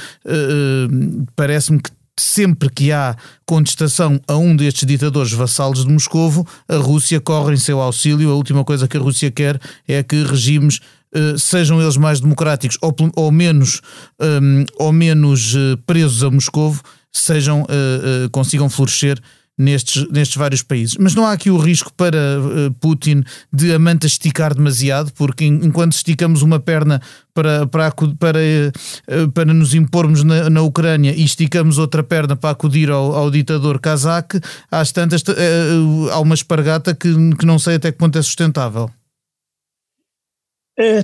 parece-me 1.36 1.80
que 1.80 1.97
sempre 2.22 2.70
que 2.70 2.92
há 2.92 3.16
contestação 3.46 4.20
a 4.26 4.36
um 4.36 4.54
destes 4.54 4.86
ditadores 4.86 5.32
vassalos 5.32 5.84
de 5.84 5.92
Moscovo, 5.92 6.46
a 6.68 6.76
Rússia 6.76 7.20
corre 7.20 7.54
em 7.54 7.58
seu 7.58 7.80
auxílio. 7.80 8.30
A 8.30 8.34
última 8.34 8.64
coisa 8.64 8.86
que 8.86 8.96
a 8.96 9.00
Rússia 9.00 9.30
quer 9.30 9.60
é 9.86 10.02
que 10.02 10.22
regimes 10.22 10.80
Uh, 11.10 11.38
sejam 11.38 11.80
eles 11.80 11.96
mais 11.96 12.20
democráticos 12.20 12.76
ou, 12.82 12.94
ou 13.16 13.32
menos, 13.32 13.80
um, 14.20 14.66
ou 14.78 14.92
menos 14.92 15.54
uh, 15.54 15.78
presos 15.86 16.22
a 16.22 16.30
Moscovo, 16.30 16.82
sejam, 17.10 17.62
uh, 17.62 18.28
consigam 18.30 18.68
florescer 18.68 19.18
nestes, 19.58 20.08
nestes 20.10 20.36
vários 20.36 20.62
países. 20.62 20.96
Mas 20.98 21.14
não 21.14 21.26
há 21.26 21.32
aqui 21.32 21.50
o 21.50 21.58
risco 21.58 21.92
para 21.92 22.16
uh, 22.16 22.72
Putin 22.74 23.24
de 23.52 23.72
a 23.72 23.78
manta 23.78 24.06
esticar 24.06 24.54
demasiado, 24.54 25.12
porque 25.14 25.44
enquanto 25.44 25.92
esticamos 25.92 26.42
uma 26.42 26.60
perna 26.60 27.02
para, 27.34 27.66
para, 27.66 27.92
para, 28.18 28.38
uh, 28.38 29.32
para 29.32 29.52
nos 29.52 29.74
impormos 29.74 30.22
na, 30.22 30.48
na 30.48 30.62
Ucrânia 30.62 31.12
e 31.14 31.24
esticamos 31.24 31.78
outra 31.78 32.02
perna 32.02 32.36
para 32.36 32.50
acudir 32.50 32.90
ao, 32.90 33.14
ao 33.14 33.30
ditador 33.30 33.80
kazakh, 33.80 34.40
às 34.70 34.92
tantas 34.92 35.22
uh, 35.22 36.10
há 36.12 36.20
uma 36.20 36.34
espargata 36.34 36.94
que, 36.94 37.12
que 37.36 37.44
não 37.44 37.58
sei 37.58 37.74
até 37.74 37.90
que 37.90 37.98
ponto 37.98 38.16
é 38.16 38.22
sustentável. 38.22 38.88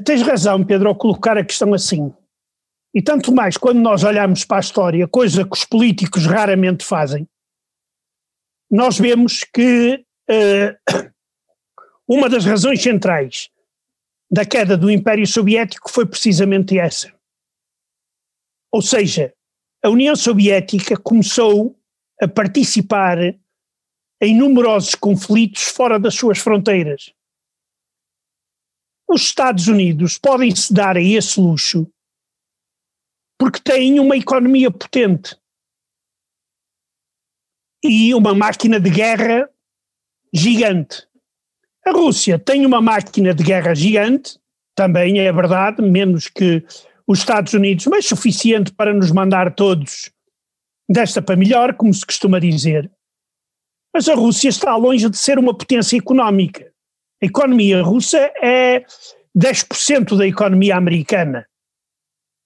tens 0.05 0.23
razão, 0.23 0.63
Pedro, 0.63 0.89
ao 0.89 0.95
colocar 0.95 1.37
a 1.37 1.45
questão 1.45 1.75
assim. 1.75 2.13
E 2.95 3.03
tanto 3.03 3.35
mais 3.35 3.57
quando 3.57 3.81
nós 3.81 4.05
olhamos 4.05 4.45
para 4.45 4.59
a 4.59 4.61
história, 4.61 5.09
coisa 5.09 5.45
que 5.45 5.53
os 5.53 5.65
políticos 5.65 6.27
raramente 6.27 6.85
fazem, 6.85 7.27
nós 8.75 8.99
vemos 8.99 9.45
que 9.45 10.05
uh, 10.29 11.13
uma 12.11 12.29
das 12.29 12.45
razões 12.45 12.83
centrais 12.83 13.49
da 14.29 14.45
queda 14.45 14.77
do 14.77 14.91
Império 14.91 15.25
Soviético 15.29 15.89
foi 15.89 16.05
precisamente 16.05 16.77
essa. 16.77 17.15
Ou 18.73 18.83
seja, 18.83 19.33
a 19.81 19.89
União 19.89 20.17
Soviética 20.17 20.97
começou 20.97 21.79
a 22.21 22.27
participar 22.27 23.19
em 24.21 24.37
numerosos 24.37 24.97
conflitos 24.97 25.63
fora 25.63 25.97
das 25.97 26.17
suas 26.17 26.41
fronteiras. 26.41 27.15
Os 29.09 29.23
Estados 29.23 29.69
Unidos 29.69 30.19
podem 30.19 30.53
se 30.53 30.75
dar 30.75 30.97
a 30.97 31.01
esse 31.01 31.39
luxo 31.39 31.89
porque 33.39 33.61
têm 33.61 34.01
uma 34.01 34.17
economia 34.17 34.69
potente 34.69 35.37
e 37.85 38.15
uma 38.15 38.35
máquina 38.35 38.81
de 38.81 38.89
guerra 38.89 39.49
gigante. 40.33 41.07
A 41.87 41.91
Rússia 41.91 42.39
tem 42.39 42.65
uma 42.65 42.81
máquina 42.81 43.35
de 43.35 43.45
guerra 43.45 43.75
gigante, 43.75 44.39
também 44.75 45.21
é 45.21 45.31
verdade, 45.31 45.83
menos 45.83 46.29
que 46.29 46.65
os 47.07 47.19
Estados 47.19 47.53
Unidos, 47.53 47.87
mas 47.87 48.07
suficiente 48.07 48.73
para 48.73 48.95
nos 48.95 49.13
mandar 49.13 49.55
todos 49.55 50.11
desta 50.89 51.21
para 51.21 51.37
melhor, 51.37 51.75
como 51.75 51.93
se 51.93 52.05
costuma 52.05 52.39
dizer. 52.39 52.91
Mas 53.93 54.09
a 54.09 54.15
Rússia 54.15 54.49
está 54.49 54.75
longe 54.77 55.09
de 55.09 55.19
ser 55.19 55.39
uma 55.39 55.57
potência 55.57 55.97
económica. 55.97 56.73
A 57.23 57.27
economia 57.27 57.83
russa 57.83 58.19
é 58.43 58.85
10% 59.37 60.17
da 60.17 60.27
economia 60.27 60.77
americana. 60.77 61.47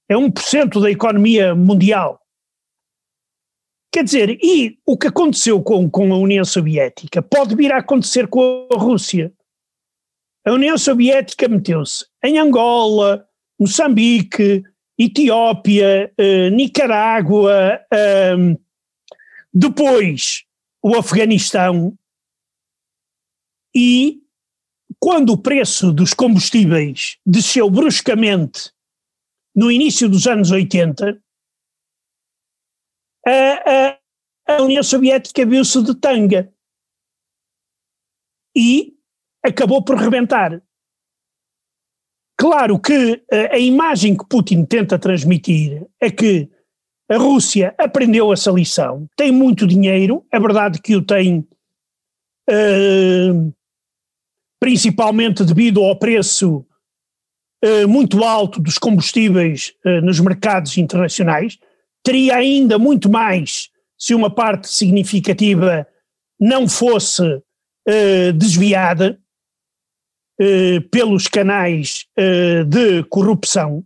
É 0.08 0.14
1% 0.14 0.80
da 0.80 0.90
economia 0.90 1.54
mundial. 1.54 2.20
Quer 3.98 4.04
dizer, 4.04 4.38
e 4.40 4.78
o 4.86 4.96
que 4.96 5.08
aconteceu 5.08 5.60
com, 5.60 5.90
com 5.90 6.14
a 6.14 6.18
União 6.18 6.44
Soviética 6.44 7.20
pode 7.20 7.56
vir 7.56 7.72
a 7.72 7.78
acontecer 7.78 8.28
com 8.28 8.68
a 8.72 8.78
Rússia. 8.78 9.32
A 10.46 10.52
União 10.52 10.78
Soviética 10.78 11.48
meteu-se 11.48 12.06
em 12.24 12.38
Angola, 12.38 13.26
Moçambique, 13.58 14.62
Etiópia, 14.96 16.12
eh, 16.16 16.48
Nicarágua, 16.50 17.80
eh, 17.92 18.36
depois 19.52 20.44
o 20.80 20.94
Afeganistão, 20.94 21.98
e 23.74 24.20
quando 25.00 25.30
o 25.30 25.38
preço 25.38 25.92
dos 25.92 26.14
combustíveis 26.14 27.16
desceu 27.26 27.68
bruscamente 27.68 28.70
no 29.56 29.72
início 29.72 30.08
dos 30.08 30.28
anos 30.28 30.52
80, 30.52 31.20
a, 33.28 33.98
a, 34.50 34.56
a 34.56 34.62
União 34.62 34.82
Soviética 34.82 35.44
viu-se 35.44 35.82
de 35.82 35.94
tanga 35.94 36.52
e 38.56 38.94
acabou 39.44 39.84
por 39.84 39.96
rebentar. 39.96 40.62
Claro 42.36 42.78
que 42.78 43.22
a, 43.30 43.54
a 43.54 43.58
imagem 43.58 44.16
que 44.16 44.26
Putin 44.26 44.64
tenta 44.64 44.98
transmitir 44.98 45.86
é 46.00 46.10
que 46.10 46.50
a 47.10 47.16
Rússia 47.16 47.74
aprendeu 47.78 48.32
essa 48.32 48.50
lição, 48.50 49.08
tem 49.16 49.32
muito 49.32 49.66
dinheiro, 49.66 50.26
é 50.30 50.38
verdade 50.38 50.80
que 50.80 50.94
o 50.94 51.02
tem 51.02 51.48
uh, 52.50 53.54
principalmente 54.60 55.42
devido 55.44 55.82
ao 55.82 55.98
preço 55.98 56.66
uh, 57.64 57.88
muito 57.88 58.22
alto 58.22 58.60
dos 58.60 58.76
combustíveis 58.76 59.74
uh, 59.86 60.02
nos 60.02 60.20
mercados 60.20 60.76
internacionais, 60.76 61.58
teria 62.08 62.36
ainda 62.36 62.78
muito 62.78 63.10
mais 63.10 63.68
se 63.98 64.14
uma 64.14 64.34
parte 64.34 64.66
significativa 64.66 65.86
não 66.40 66.66
fosse 66.66 67.22
desviada 68.34 69.20
pelos 70.90 71.28
canais 71.28 72.06
de 72.66 73.04
corrupção. 73.10 73.84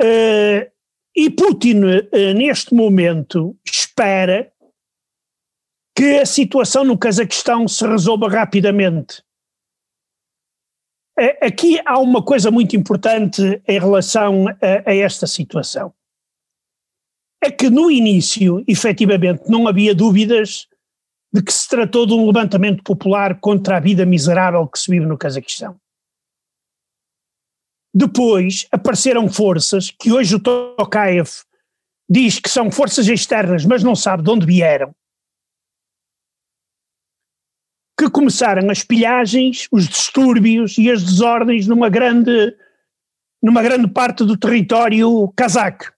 E 0.00 1.30
Putin, 1.30 1.82
neste 2.36 2.74
momento, 2.74 3.56
espera 3.64 4.52
que 5.96 6.18
a 6.18 6.26
situação 6.26 6.82
no 6.82 6.98
Cazaquistão 6.98 7.68
se 7.68 7.86
resolva 7.86 8.28
rapidamente. 8.28 9.22
Aqui 11.40 11.80
há 11.86 11.96
uma 12.00 12.24
coisa 12.24 12.50
muito 12.50 12.74
importante 12.74 13.62
em 13.68 13.78
relação 13.78 14.48
a, 14.48 14.90
a 14.90 14.96
esta 14.96 15.28
situação. 15.28 15.94
É 17.42 17.50
que 17.50 17.70
no 17.70 17.90
início, 17.90 18.62
efetivamente, 18.68 19.48
não 19.48 19.66
havia 19.66 19.94
dúvidas 19.94 20.68
de 21.32 21.42
que 21.42 21.52
se 21.52 21.68
tratou 21.68 22.06
de 22.06 22.12
um 22.12 22.26
levantamento 22.26 22.82
popular 22.82 23.38
contra 23.40 23.76
a 23.76 23.80
vida 23.80 24.04
miserável 24.04 24.66
que 24.66 24.78
se 24.78 24.90
vive 24.90 25.06
no 25.06 25.16
Cazaquistão. 25.16 25.80
Depois 27.94 28.66
apareceram 28.70 29.28
forças 29.28 29.90
que 29.90 30.12
hoje 30.12 30.36
o 30.36 30.40
Tokayev 30.40 31.28
diz 32.08 32.38
que 32.38 32.48
são 32.48 32.70
forças 32.70 33.06
externas, 33.08 33.64
mas 33.64 33.82
não 33.82 33.96
sabe 33.96 34.22
de 34.22 34.30
onde 34.30 34.46
vieram, 34.46 34.94
que 37.98 38.08
começaram 38.10 38.70
as 38.70 38.82
pilhagens, 38.82 39.68
os 39.70 39.86
distúrbios 39.86 40.78
e 40.78 40.90
as 40.90 41.02
desordens 41.04 41.66
numa 41.66 41.88
grande, 41.88 42.56
numa 43.42 43.62
grande 43.62 43.88
parte 43.88 44.24
do 44.24 44.36
território 44.36 45.30
cazaque. 45.36 45.90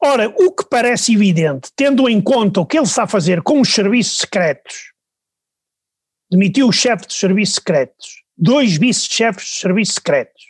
Ora, 0.00 0.28
o 0.28 0.52
que 0.52 0.64
parece 0.68 1.14
evidente, 1.14 1.70
tendo 1.74 2.08
em 2.08 2.20
conta 2.20 2.60
o 2.60 2.66
que 2.66 2.76
ele 2.76 2.86
está 2.86 3.02
a 3.02 3.08
fazer 3.08 3.42
com 3.42 3.60
os 3.60 3.74
serviços 3.74 4.18
secretos, 4.18 4.92
demitiu 6.30 6.68
o 6.68 6.72
chefe 6.72 7.06
dos 7.06 7.18
serviços 7.18 7.56
secretos, 7.56 8.22
dois 8.36 8.76
vice-chefes 8.76 9.44
de 9.44 9.56
serviços 9.56 9.94
secretos. 9.94 10.44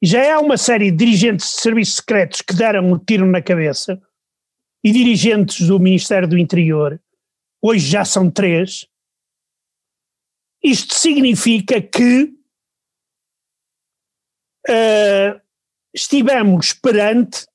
Já 0.00 0.34
há 0.34 0.40
uma 0.40 0.56
série 0.56 0.90
de 0.92 0.96
dirigentes 0.96 1.46
de 1.46 1.60
serviços 1.60 1.96
secretos 1.96 2.40
que 2.40 2.54
deram 2.54 2.92
um 2.92 2.98
tiro 2.98 3.26
na 3.26 3.42
cabeça 3.42 4.00
e 4.84 4.92
dirigentes 4.92 5.66
do 5.66 5.80
Ministério 5.80 6.28
do 6.28 6.38
Interior, 6.38 7.00
hoje 7.60 7.86
já 7.88 8.04
são 8.04 8.30
três. 8.30 8.86
Isto 10.62 10.94
significa 10.94 11.80
que 11.80 12.34
uh, 14.68 15.40
estivemos 15.94 16.72
perante 16.72 17.46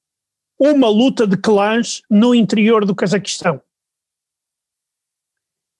uma 0.59 0.89
luta 0.89 1.27
de 1.27 1.37
clãs 1.37 2.01
no 2.09 2.33
interior 2.33 2.85
do 2.85 2.95
Cazaquistão. 2.95 3.61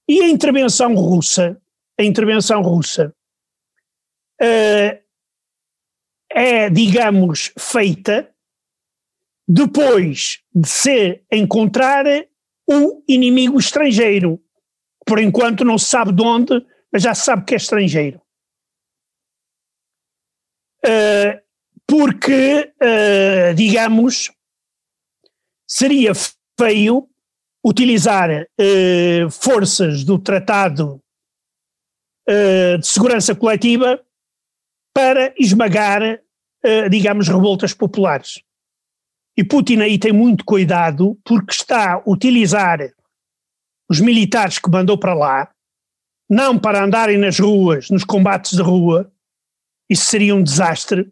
E 0.07 0.21
a 0.21 0.29
intervenção 0.29 0.95
russa, 0.95 1.61
a 1.99 2.03
intervenção 2.03 2.61
russa 2.61 3.13
uh, 4.41 5.07
é, 6.29 6.69
digamos, 6.69 7.51
feita 7.57 8.29
depois 9.47 10.41
de 10.53 10.67
se 10.67 11.23
encontrar 11.31 12.05
o 12.67 13.03
inimigo 13.07 13.57
estrangeiro. 13.57 14.41
Por 15.05 15.19
enquanto 15.19 15.63
não 15.63 15.77
se 15.77 15.85
sabe 15.85 16.11
de 16.11 16.21
onde, 16.21 16.65
mas 16.91 17.01
já 17.01 17.15
se 17.15 17.25
sabe 17.25 17.45
que 17.45 17.53
é 17.53 17.57
estrangeiro. 17.57 18.21
Uh, 20.85 21.41
porque, 21.87 22.73
uh, 22.81 23.55
digamos, 23.55 24.31
seria 25.67 26.13
feio 26.59 27.09
utilizar 27.63 28.29
uh, 28.31 29.29
forças 29.29 30.03
do 30.03 30.17
Tratado 30.17 31.01
de 32.27 32.85
Segurança 32.85 33.33
Coletiva 33.33 34.03
para 34.93 35.33
esmagar, 35.39 36.01
uh, 36.03 36.89
digamos, 36.89 37.27
revoltas 37.29 37.73
populares. 37.73 38.41
E 39.37 39.43
Putin 39.43 39.81
aí 39.81 39.99
tem 39.99 40.11
muito 40.11 40.43
cuidado 40.43 41.17
porque 41.23 41.53
está 41.53 41.93
a 41.93 42.03
utilizar 42.07 42.79
os 43.87 43.99
militares 43.99 44.57
que 44.57 44.69
mandou 44.69 44.97
para 44.97 45.13
lá, 45.13 45.53
não 46.29 46.57
para 46.57 46.83
andarem 46.83 47.17
nas 47.17 47.39
ruas, 47.39 47.89
nos 47.89 48.03
combates 48.03 48.53
de 48.53 48.61
rua, 48.61 49.11
isso 49.87 50.05
seria 50.05 50.35
um 50.35 50.43
desastre, 50.43 51.09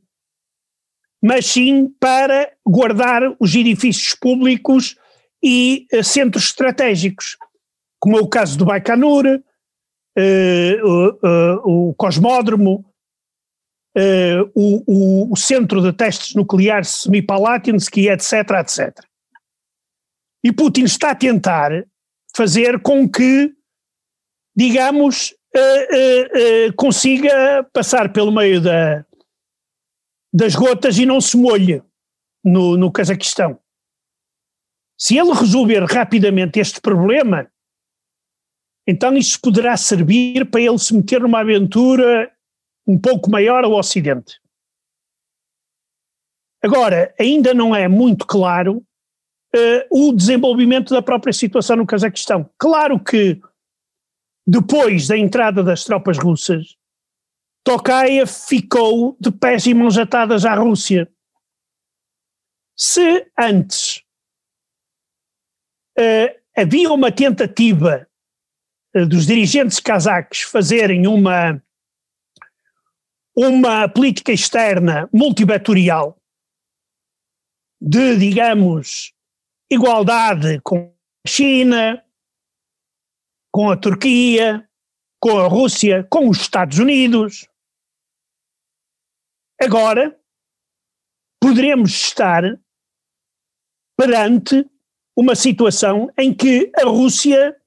mas 1.26 1.48
sim 1.48 1.92
para 2.00 2.52
guardar 2.64 3.24
os 3.40 3.56
edifícios 3.56 4.14
públicos 4.14 4.96
e 5.44 5.88
uh, 5.92 6.04
centros 6.04 6.46
estratégicos, 6.46 7.36
como 8.00 8.16
é 8.16 8.22
o 8.22 8.28
caso 8.28 8.56
do 8.60 8.66
Baikonur, 8.66 9.26
uh, 9.26 9.50
o 11.64 11.96
Cosmódromo, 11.96 12.86
uh, 13.98 14.52
o, 14.54 15.34
o, 15.34 15.36
Centro 15.36 15.82
de 15.82 15.92
Testes 15.94 16.36
Nucleares 16.36 16.90
Semipalatinsky, 16.90 18.08
etc, 18.08 18.34
etc. 18.60 19.04
E 20.44 20.52
Putin 20.52 20.84
está 20.84 21.10
a 21.10 21.16
tentar 21.16 21.72
fazer 22.36 22.80
com 22.82 23.10
que, 23.10 23.52
digamos, 24.56 25.34
uh, 25.56 26.70
uh, 26.70 26.76
consiga 26.76 27.68
passar 27.74 28.14
pelo 28.14 28.32
meio 28.32 28.62
da, 28.62 29.04
das 30.36 30.54
gotas 30.54 30.98
e 30.98 31.06
não 31.06 31.22
se 31.22 31.38
molhe 31.38 31.82
no, 32.44 32.76
no 32.76 32.92
Cazaquistão. 32.92 33.58
Se 35.00 35.18
ele 35.18 35.32
resolver 35.32 35.86
rapidamente 35.86 36.60
este 36.60 36.82
problema, 36.82 37.50
então 38.86 39.16
isso 39.16 39.40
poderá 39.40 39.78
servir 39.78 40.46
para 40.52 40.60
ele 40.60 40.78
se 40.78 40.94
meter 40.94 41.22
numa 41.22 41.40
aventura 41.40 42.30
um 42.86 43.00
pouco 43.00 43.32
maior 43.32 43.64
ao 43.64 43.72
Ocidente. 43.72 44.42
Agora, 46.62 47.16
ainda 47.18 47.54
não 47.54 47.74
é 47.74 47.88
muito 47.88 48.28
claro 48.28 48.86
uh, 49.56 49.88
o 49.90 50.12
desenvolvimento 50.12 50.94
da 50.94 51.02
própria 51.02 51.32
situação 51.32 51.78
no 51.78 51.88
Cazaquistão. 51.88 52.50
Claro 52.58 53.02
que, 53.02 53.40
depois 54.46 55.08
da 55.08 55.18
entrada 55.18 55.64
das 55.64 55.86
tropas 55.86 56.18
russas, 56.18 56.76
Tokayev 57.66 58.28
ficou 58.28 59.18
de 59.20 59.32
pés 59.32 59.66
e 59.66 59.74
mãos 59.74 59.98
atadas 59.98 60.46
à 60.46 60.54
Rússia. 60.54 61.12
Se 62.78 63.28
antes 63.38 64.04
uh, 65.98 66.40
havia 66.56 66.92
uma 66.92 67.12
tentativa 67.12 68.08
uh, 68.96 69.06
dos 69.08 69.26
dirigentes 69.26 69.80
cazaques 69.80 70.42
fazerem 70.42 71.08
uma 71.08 71.60
uma 73.36 73.90
política 73.90 74.32
externa 74.32 75.10
multivetorial 75.12 76.18
de, 77.82 78.16
digamos, 78.18 79.12
igualdade 79.70 80.62
com 80.62 80.96
a 81.26 81.28
China, 81.28 82.02
com 83.52 83.70
a 83.70 83.76
Turquia, 83.76 84.70
com 85.20 85.40
a 85.40 85.48
Rússia, 85.48 86.06
com 86.10 86.30
os 86.30 86.40
Estados 86.40 86.80
Unidos. 86.80 87.50
Agora, 89.66 90.16
poderemos 91.42 91.90
estar 91.90 92.44
perante 93.98 94.64
uma 95.18 95.34
situação 95.34 96.08
em 96.16 96.32
que 96.32 96.72
a 96.78 96.84
Rússia 96.84 97.60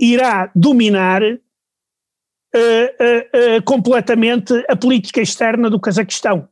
irá 0.00 0.50
dominar 0.54 1.22
uh, 1.22 1.36
uh, 2.56 3.62
completamente 3.66 4.54
a 4.70 4.74
política 4.74 5.20
externa 5.20 5.68
do 5.68 5.78
Cazaquistão. 5.78 6.48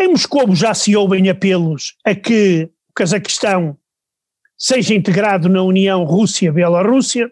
Em 0.00 0.08
Moscou 0.08 0.54
já 0.54 0.72
se 0.72 0.96
ouvem 0.96 1.28
apelos 1.28 1.98
a 2.02 2.14
que 2.14 2.72
o 2.88 2.94
Cazaquistão 2.94 3.78
seja 4.56 4.94
integrado 4.94 5.50
na 5.50 5.62
União 5.62 6.02
Rússia-Bielorrússia. 6.02 7.30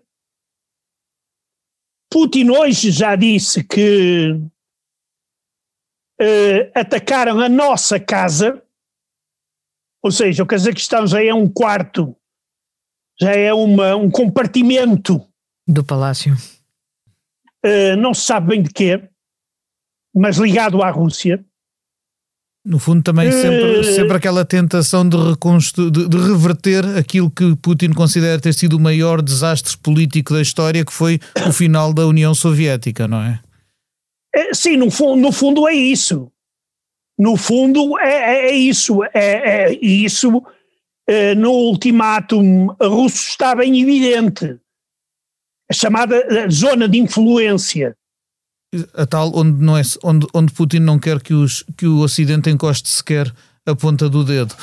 Putin 2.10 2.50
hoje 2.50 2.90
já 2.90 3.16
disse 3.16 3.64
que 3.64 4.38
uh, 6.20 6.70
atacaram 6.74 7.40
a 7.40 7.48
nossa 7.48 7.98
casa, 7.98 8.62
ou 10.02 10.10
seja, 10.10 10.42
o 10.42 10.46
Cazaquistão 10.46 11.06
já 11.06 11.22
é 11.22 11.32
um 11.32 11.48
quarto, 11.48 12.16
já 13.20 13.32
é 13.32 13.52
uma, 13.52 13.96
um 13.96 14.10
compartimento 14.10 15.26
do 15.66 15.82
palácio 15.82 16.36
uh, 17.64 17.96
não 17.96 18.12
se 18.12 18.22
sabe 18.22 18.48
bem 18.48 18.62
de 18.62 18.70
quê, 18.70 19.02
mas 20.14 20.36
ligado 20.36 20.82
à 20.82 20.90
Rússia. 20.90 21.44
No 22.64 22.78
fundo, 22.78 23.02
também 23.02 23.30
sempre, 23.30 23.80
uh, 23.80 23.84
sempre 23.84 24.16
aquela 24.16 24.44
tentação 24.44 25.06
de, 25.06 25.16
de, 25.90 26.08
de, 26.08 26.16
reverter 26.16 26.84
aquilo 26.96 27.30
que 27.30 27.54
Putin 27.56 27.92
considera 27.92 28.40
ter 28.40 28.54
sido 28.54 28.78
o 28.78 28.80
maior 28.80 29.20
desastre 29.20 29.76
político 29.76 30.32
da 30.32 30.40
história, 30.40 30.84
que 30.84 30.92
foi 30.92 31.20
o 31.46 31.52
final 31.52 31.92
da 31.92 32.06
União 32.06 32.34
Soviética, 32.34 33.06
não 33.06 33.22
é? 33.22 33.38
É 34.34 34.54
sim, 34.54 34.76
no, 34.76 34.86
no 35.16 35.32
fundo 35.32 35.68
é 35.68 35.74
isso. 35.74 36.30
No 37.18 37.36
fundo 37.36 37.98
é, 37.98 38.10
é, 38.10 38.46
é 38.50 38.52
isso. 38.52 39.02
É, 39.04 39.10
é 39.14 39.78
isso. 39.80 40.42
É, 41.06 41.34
no 41.34 41.50
ultimátum 41.50 42.68
russo 42.80 43.28
está 43.28 43.54
bem 43.54 43.80
evidente. 43.80 44.58
A 45.70 45.74
chamada 45.74 46.48
zona 46.50 46.88
de 46.88 46.98
influência 46.98 47.96
a 48.94 49.06
tal 49.06 49.30
onde, 49.34 49.62
não 49.62 49.76
é, 49.76 49.82
onde, 50.02 50.26
onde 50.34 50.52
Putin 50.52 50.80
não 50.80 50.98
quer 50.98 51.22
que, 51.22 51.34
os, 51.34 51.64
que 51.76 51.86
o 51.86 52.00
Ocidente 52.00 52.50
encoste 52.50 52.88
sequer 52.88 53.32
a 53.66 53.74
ponta 53.74 54.08
do 54.08 54.22
dedo. 54.24 54.54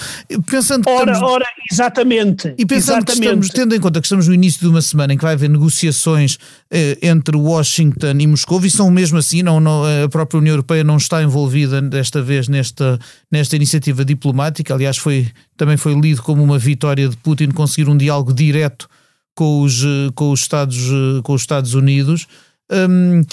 Pensando 0.46 0.88
ora, 0.88 1.12
estamos, 1.12 1.32
ora, 1.32 1.46
exatamente. 1.72 2.54
E 2.58 2.66
pensando 2.66 2.98
exatamente. 2.98 3.10
que 3.10 3.26
estamos, 3.26 3.50
tendo 3.50 3.76
em 3.76 3.80
conta 3.80 4.00
que 4.00 4.06
estamos 4.06 4.28
no 4.28 4.34
início 4.34 4.62
de 4.62 4.68
uma 4.68 4.82
semana 4.82 5.14
em 5.14 5.18
que 5.18 5.24
vai 5.24 5.34
haver 5.34 5.50
negociações 5.50 6.38
eh, 6.70 6.98
entre 7.02 7.36
Washington 7.36 8.14
e 8.20 8.28
Moscou, 8.28 8.64
e 8.64 8.70
são 8.70 8.92
mesmo 8.92 9.18
assim, 9.18 9.42
não, 9.42 9.60
não, 9.60 9.84
a 10.04 10.08
própria 10.08 10.38
União 10.38 10.54
Europeia 10.54 10.84
não 10.84 10.98
está 10.98 11.24
envolvida 11.24 11.82
desta 11.82 12.22
vez 12.22 12.48
nesta, 12.48 13.00
nesta 13.32 13.56
iniciativa 13.56 14.06
diplomática, 14.06 14.74
aliás 14.74 14.98
foi, 14.98 15.28
também 15.58 15.78
foi 15.78 16.00
lido 16.00 16.22
como 16.22 16.44
uma 16.44 16.60
vitória 16.60 17.10
de 17.10 17.18
Putin 17.18 17.50
conseguir 17.50 17.90
um 17.90 17.98
diálogo 17.98 18.34
direto 18.34 18.88
com 19.34 19.62
os, 19.62 19.84
eh, 19.84 20.12
com 20.14 20.32
os, 20.32 20.42
Estados, 20.42 20.78
eh, 20.78 21.22
com 21.24 21.34
os 21.34 21.42
Estados 21.42 21.74
Unidos. 21.74 22.28
Um, 22.72 23.24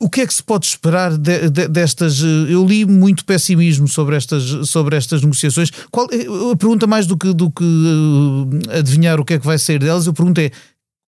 o 0.00 0.08
que 0.08 0.20
é 0.20 0.26
que 0.26 0.34
se 0.34 0.42
pode 0.42 0.66
esperar 0.66 1.16
de, 1.16 1.50
de, 1.50 1.68
destas? 1.68 2.22
Eh, 2.22 2.52
eu 2.52 2.64
li 2.64 2.84
muito 2.84 3.24
pessimismo 3.24 3.88
sobre 3.88 4.16
estas, 4.16 4.68
sobre 4.68 4.96
estas 4.96 5.22
negociações. 5.22 5.70
Qual, 5.90 6.06
a 6.06 6.56
pergunta 6.56 6.86
mais 6.86 7.06
do 7.06 7.16
que, 7.16 7.32
do 7.32 7.50
que 7.50 7.64
uh, 7.64 8.78
adivinhar 8.78 9.18
o 9.18 9.24
que 9.24 9.34
é 9.34 9.38
que 9.38 9.46
vai 9.46 9.58
sair 9.58 9.80
delas, 9.80 10.06
eu 10.06 10.14
pergunto 10.14 10.40
é 10.40 10.50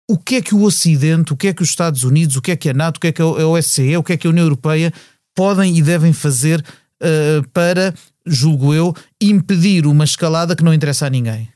o 0.09 0.17
que 0.17 0.37
é 0.37 0.41
que 0.41 0.55
o 0.55 0.63
Ocidente, 0.63 1.33
o 1.33 1.37
que 1.37 1.49
é 1.49 1.53
que 1.53 1.61
os 1.61 1.69
Estados 1.69 2.03
Unidos, 2.03 2.35
o 2.35 2.41
que 2.41 2.51
é 2.51 2.55
que 2.55 2.69
a 2.69 2.73
NATO, 2.73 2.97
o 2.97 2.99
que 2.99 3.07
é 3.07 3.11
que 3.11 3.21
a 3.21 3.25
OSCE, 3.25 3.95
o 3.95 4.03
que 4.03 4.13
é 4.13 4.17
que 4.17 4.25
a 4.25 4.29
União 4.31 4.43
Europeia 4.43 4.91
podem 5.35 5.77
e 5.77 5.83
devem 5.83 6.11
fazer 6.11 6.59
uh, 6.59 7.47
para, 7.49 7.93
julgo 8.25 8.73
eu, 8.73 8.95
impedir 9.21 9.85
uma 9.85 10.03
escalada 10.03 10.55
que 10.55 10.63
não 10.63 10.73
interessa 10.73 11.05
a 11.05 11.09
ninguém? 11.11 11.47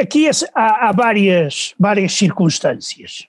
Aqui 0.00 0.30
há, 0.54 0.88
há 0.88 0.92
várias, 0.92 1.74
várias 1.78 2.14
circunstâncias. 2.14 3.26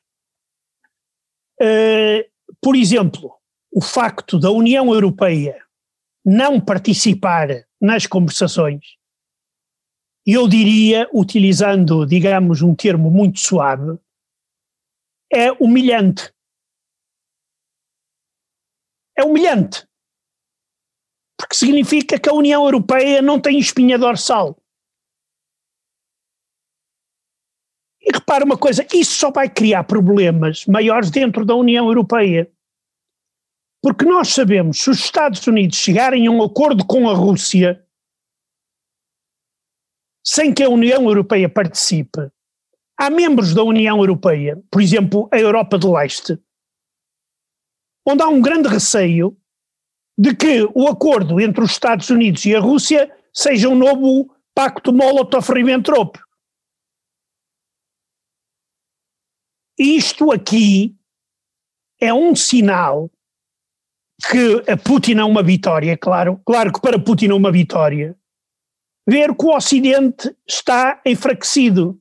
Uh, 1.62 2.24
por 2.62 2.76
exemplo, 2.76 3.34
o 3.72 3.82
facto 3.82 4.39
da 4.39 4.52
União 4.52 4.94
Europeia 4.94 5.63
não 6.26 6.60
participar 6.60 7.66
nas 7.82 8.08
conversações, 8.08 8.98
eu 10.26 10.48
diria, 10.48 11.10
utilizando, 11.13 12.06
digamos, 12.06 12.62
um 12.62 12.74
termo 12.74 13.12
muito 13.12 13.39
suave, 13.39 14.00
é 15.32 15.52
humilhante. 15.52 16.34
É 19.18 19.24
humilhante. 19.24 19.86
Porque 21.38 21.56
significa 21.56 22.20
que 22.20 22.30
a 22.30 22.34
União 22.34 22.63
Europeia 22.63 23.22
não 23.22 23.39
tem 23.39 23.60
espinha 23.60 23.98
dorsal. 23.98 24.58
E 28.04 28.12
repara 28.12 28.44
uma 28.44 28.58
coisa, 28.58 28.86
isso 28.94 29.13
só 29.16 29.32
vai 29.32 29.50
criar 29.50 29.86
problemas 29.86 30.66
maiores 30.66 31.10
dentro 31.10 31.46
da 31.46 31.56
União 31.56 31.88
Europeia. 31.88 32.52
Porque 33.82 34.04
nós 34.04 34.30
sabemos, 34.30 34.80
se 34.80 34.89
os 34.89 35.00
Estados 35.00 35.46
Unidos 35.48 35.78
chegarem 35.78 36.28
a 36.28 36.32
um 36.32 36.44
acordo 36.44 36.86
com 36.86 37.10
a 37.10 37.13
Rússia, 37.13 37.86
sem 40.26 40.54
que 40.54 40.63
a 40.63 40.70
União 40.70 41.04
Europeia 41.04 41.50
participe, 41.50 42.30
há 42.98 43.10
membros 43.10 43.54
da 43.54 43.63
União 43.63 43.98
Europeia, 43.98 44.62
por 44.70 44.82
exemplo, 44.82 45.30
a 45.32 45.39
Europa 45.39 45.78
do 45.78 45.94
Leste, 45.94 46.38
onde 48.06 48.22
há 48.22 48.28
um 48.28 48.42
grande 48.42 48.68
receio 48.68 49.38
de 50.18 50.36
que 50.36 50.70
o 50.76 50.88
acordo 50.88 51.39
entre 51.39 51.63
os 51.63 51.72
Estados 51.72 52.10
Unidos 52.10 52.46
e 52.46 52.56
a 52.56 52.60
Rússia 52.60 53.12
seja 53.34 53.68
um 53.68 53.76
novo 53.76 54.34
pacto 54.54 54.94
Molotov-Ribbentrop. 54.94 56.18
Isto 59.77 60.31
aqui 60.31 60.95
é 61.99 62.13
um 62.13 62.36
sinal 62.36 63.09
que 64.29 64.71
a 64.71 64.77
Putin 64.77 65.15
é 65.15 65.23
uma 65.23 65.41
vitória, 65.41 65.97
claro, 65.97 66.39
claro 66.45 66.71
que 66.71 66.81
para 66.81 66.99
Putin 66.99 67.29
é 67.29 67.33
uma 67.33 67.51
vitória, 67.51 68.15
ver 69.07 69.36
que 69.36 69.45
o 69.45 69.55
Ocidente 69.55 70.36
está 70.47 71.01
enfraquecido. 71.05 71.99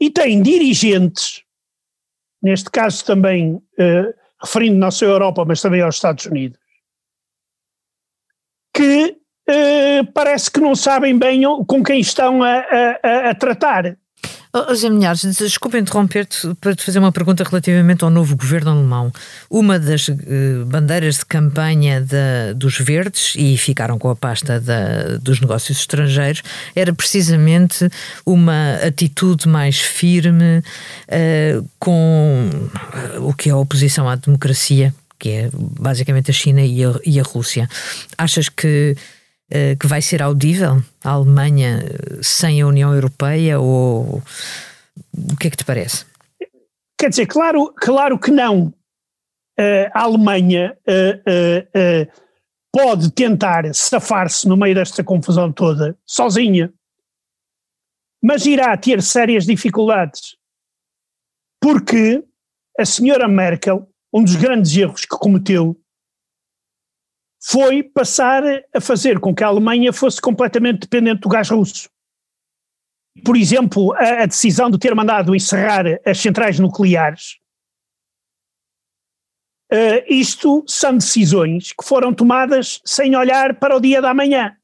E 0.00 0.10
tem 0.10 0.42
dirigentes, 0.42 1.42
neste 2.42 2.70
caso 2.70 3.04
também 3.04 3.62
eh, 3.78 4.14
referindo 4.40 4.78
não 4.78 4.90
só 4.90 5.06
à 5.06 5.08
Europa, 5.08 5.44
mas 5.44 5.60
também 5.60 5.80
aos 5.80 5.94
Estados 5.94 6.26
Unidos, 6.26 6.58
que 8.74 9.18
eh, 9.48 10.02
parece 10.12 10.50
que 10.50 10.60
não 10.60 10.74
sabem 10.74 11.18
bem 11.18 11.42
com 11.66 11.82
quem 11.82 12.00
estão 12.00 12.42
a, 12.42 12.58
a, 13.02 13.30
a 13.30 13.34
tratar. 13.34 13.96
Oh, 14.58 14.72
José 14.72 14.88
Milhares, 14.88 15.20
desculpa 15.20 15.76
interromper-te 15.76 16.54
para 16.54 16.74
te 16.74 16.82
fazer 16.82 16.98
uma 16.98 17.12
pergunta 17.12 17.44
relativamente 17.44 18.02
ao 18.02 18.08
novo 18.08 18.34
governo 18.34 18.70
alemão. 18.70 19.12
Uma 19.50 19.78
das 19.78 20.08
uh, 20.08 20.14
bandeiras 20.64 21.16
de 21.16 21.26
campanha 21.26 22.02
dos 22.56 22.78
verdes, 22.78 23.34
e 23.36 23.58
ficaram 23.58 23.98
com 23.98 24.08
a 24.08 24.16
pasta 24.16 24.58
da, 24.58 25.18
dos 25.20 25.42
negócios 25.42 25.80
estrangeiros, 25.80 26.42
era 26.74 26.90
precisamente 26.94 27.86
uma 28.24 28.76
atitude 28.76 29.46
mais 29.46 29.78
firme 29.78 30.60
uh, 30.60 31.68
com 31.78 32.48
uh, 33.18 33.28
o 33.28 33.34
que 33.34 33.50
é 33.50 33.52
a 33.52 33.58
oposição 33.58 34.08
à 34.08 34.16
democracia, 34.16 34.94
que 35.18 35.28
é 35.28 35.50
basicamente 35.52 36.30
a 36.30 36.34
China 36.34 36.62
e 36.62 36.82
a, 36.82 36.94
e 37.04 37.20
a 37.20 37.22
Rússia. 37.22 37.68
Achas 38.16 38.48
que 38.48 38.96
eh, 38.96 39.15
que 39.78 39.86
vai 39.86 40.02
ser 40.02 40.22
audível 40.22 40.82
a 41.04 41.10
Alemanha 41.10 41.84
eh, 41.84 42.18
sem 42.22 42.60
a 42.60 42.66
União 42.66 42.92
Europeia 42.92 43.60
ou 43.60 44.22
o 45.14 45.36
que 45.38 45.46
é 45.46 45.50
que 45.50 45.56
te 45.56 45.64
parece? 45.64 46.04
Quer 46.98 47.10
dizer, 47.10 47.26
claro, 47.26 47.72
claro 47.76 48.18
que 48.18 48.30
não. 48.30 48.72
Uh, 49.58 49.88
a 49.94 50.02
Alemanha 50.02 50.76
pode 52.72 53.10
tentar 53.12 53.74
safar-se 53.74 54.46
no 54.46 54.56
meio 54.56 54.74
desta 54.74 55.02
confusão 55.02 55.50
toda, 55.50 55.96
sozinha, 56.04 56.70
mas 58.22 58.44
irá 58.44 58.76
ter 58.76 59.02
sérias 59.02 59.46
dificuldades. 59.46 60.36
Porque 61.60 62.22
a 62.78 62.84
senhora 62.84 63.26
Merkel, 63.26 63.88
um 64.12 64.22
dos 64.22 64.36
grandes 64.36 64.76
erros 64.76 65.06
que 65.06 65.16
cometeu 65.16 65.80
foi 67.48 67.80
passar 67.80 68.42
a 68.74 68.80
fazer 68.80 69.20
com 69.20 69.32
que 69.32 69.44
a 69.44 69.46
Alemanha 69.46 69.92
fosse 69.92 70.20
completamente 70.20 70.80
dependente 70.80 71.20
do 71.20 71.28
gás 71.28 71.48
russo. 71.48 71.88
Por 73.24 73.36
exemplo, 73.36 73.92
a, 73.92 74.24
a 74.24 74.26
decisão 74.26 74.68
de 74.68 74.78
ter 74.78 74.92
mandado 74.96 75.32
encerrar 75.32 75.84
as 76.04 76.18
centrais 76.18 76.58
nucleares. 76.58 77.38
Uh, 79.72 80.02
isto 80.08 80.64
são 80.66 80.98
decisões 80.98 81.72
que 81.72 81.84
foram 81.84 82.12
tomadas 82.12 82.80
sem 82.84 83.14
olhar 83.14 83.60
para 83.60 83.76
o 83.76 83.80
dia 83.80 84.02
da 84.02 84.12
manhã. 84.12 84.56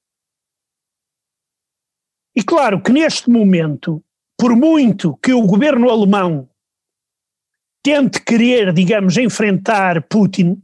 E 2.34 2.42
claro 2.42 2.82
que 2.82 2.92
neste 2.92 3.30
momento, 3.30 4.04
por 4.36 4.56
muito 4.56 5.16
que 5.18 5.32
o 5.32 5.46
governo 5.46 5.88
alemão 5.88 6.50
tente 7.80 8.20
querer, 8.20 8.72
digamos, 8.72 9.16
enfrentar 9.16 10.02
Putin, 10.08 10.60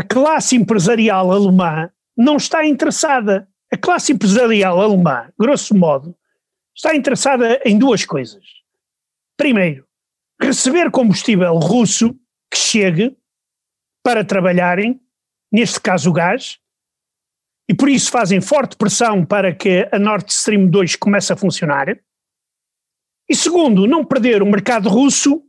a 0.00 0.02
classe 0.02 0.56
empresarial 0.56 1.30
alemã 1.30 1.90
não 2.16 2.38
está 2.38 2.64
interessada. 2.64 3.46
A 3.70 3.76
classe 3.76 4.14
empresarial 4.14 4.80
alemã, 4.80 5.30
grosso 5.38 5.76
modo, 5.76 6.16
está 6.74 6.96
interessada 6.96 7.60
em 7.66 7.78
duas 7.78 8.06
coisas. 8.06 8.42
Primeiro, 9.36 9.86
receber 10.40 10.90
combustível 10.90 11.52
russo 11.56 12.18
que 12.50 12.56
chegue 12.56 13.14
para 14.02 14.24
trabalharem, 14.24 14.98
neste 15.52 15.78
caso 15.78 16.08
o 16.08 16.14
gás, 16.14 16.58
e 17.68 17.74
por 17.74 17.90
isso 17.90 18.10
fazem 18.10 18.40
forte 18.40 18.78
pressão 18.78 19.22
para 19.22 19.54
que 19.54 19.86
a 19.92 19.98
Nord 19.98 20.32
Stream 20.32 20.66
2 20.66 20.96
comece 20.96 21.30
a 21.30 21.36
funcionar. 21.36 21.88
E 23.28 23.36
segundo, 23.36 23.86
não 23.86 24.02
perder 24.02 24.42
o 24.42 24.46
mercado 24.46 24.88
russo 24.88 25.44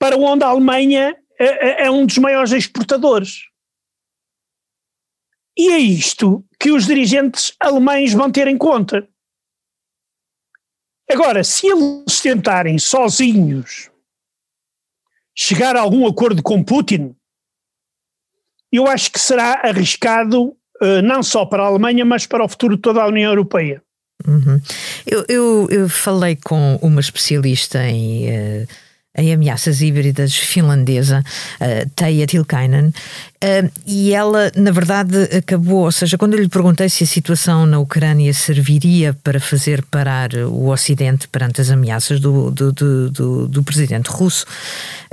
para 0.00 0.16
onde 0.16 0.42
a 0.42 0.48
Alemanha 0.48 1.16
é, 1.38 1.84
é, 1.84 1.90
um 1.92 2.04
dos 2.04 2.18
maiores 2.18 2.50
exportadores. 2.50 3.53
E 5.56 5.70
é 5.70 5.78
isto 5.78 6.44
que 6.58 6.72
os 6.72 6.86
dirigentes 6.86 7.54
alemães 7.60 8.12
vão 8.12 8.30
ter 8.30 8.48
em 8.48 8.58
conta. 8.58 9.06
Agora, 11.10 11.44
se 11.44 11.66
eles 11.66 12.20
tentarem 12.20 12.78
sozinhos 12.78 13.90
chegar 15.36 15.76
a 15.76 15.80
algum 15.80 16.06
acordo 16.06 16.42
com 16.42 16.62
Putin, 16.62 17.14
eu 18.72 18.86
acho 18.86 19.12
que 19.12 19.20
será 19.20 19.60
arriscado 19.62 20.56
não 21.04 21.22
só 21.22 21.46
para 21.46 21.62
a 21.62 21.66
Alemanha, 21.66 22.04
mas 22.04 22.26
para 22.26 22.44
o 22.44 22.48
futuro 22.48 22.76
de 22.76 22.82
toda 22.82 23.02
a 23.02 23.06
União 23.06 23.30
Europeia. 23.30 23.82
Uhum. 24.26 24.60
Eu, 25.06 25.24
eu, 25.28 25.68
eu, 25.70 25.88
falei 25.88 26.36
com 26.36 26.76
uma 26.82 27.00
especialista 27.00 27.84
em. 27.86 28.28
Uh, 28.62 28.66
em 29.16 29.32
ameaças 29.32 29.80
híbridas 29.80 30.34
finlandesa, 30.34 31.22
uh, 31.60 31.88
Teija 31.94 32.26
Tilkainen, 32.26 32.92
Uh, 33.44 33.70
e 33.86 34.14
ela, 34.14 34.50
na 34.56 34.70
verdade, 34.70 35.24
acabou, 35.24 35.84
ou 35.84 35.92
seja, 35.92 36.16
quando 36.16 36.32
eu 36.32 36.40
lhe 36.40 36.48
perguntei 36.48 36.88
se 36.88 37.04
a 37.04 37.06
situação 37.06 37.66
na 37.66 37.78
Ucrânia 37.78 38.32
serviria 38.32 39.14
para 39.22 39.38
fazer 39.38 39.82
parar 39.82 40.32
o 40.34 40.68
Ocidente 40.68 41.28
perante 41.28 41.60
as 41.60 41.68
ameaças 41.68 42.20
do, 42.20 42.50
do, 42.50 42.72
do, 42.72 43.10
do, 43.10 43.48
do 43.48 43.62
presidente 43.62 44.08
russo, 44.08 44.46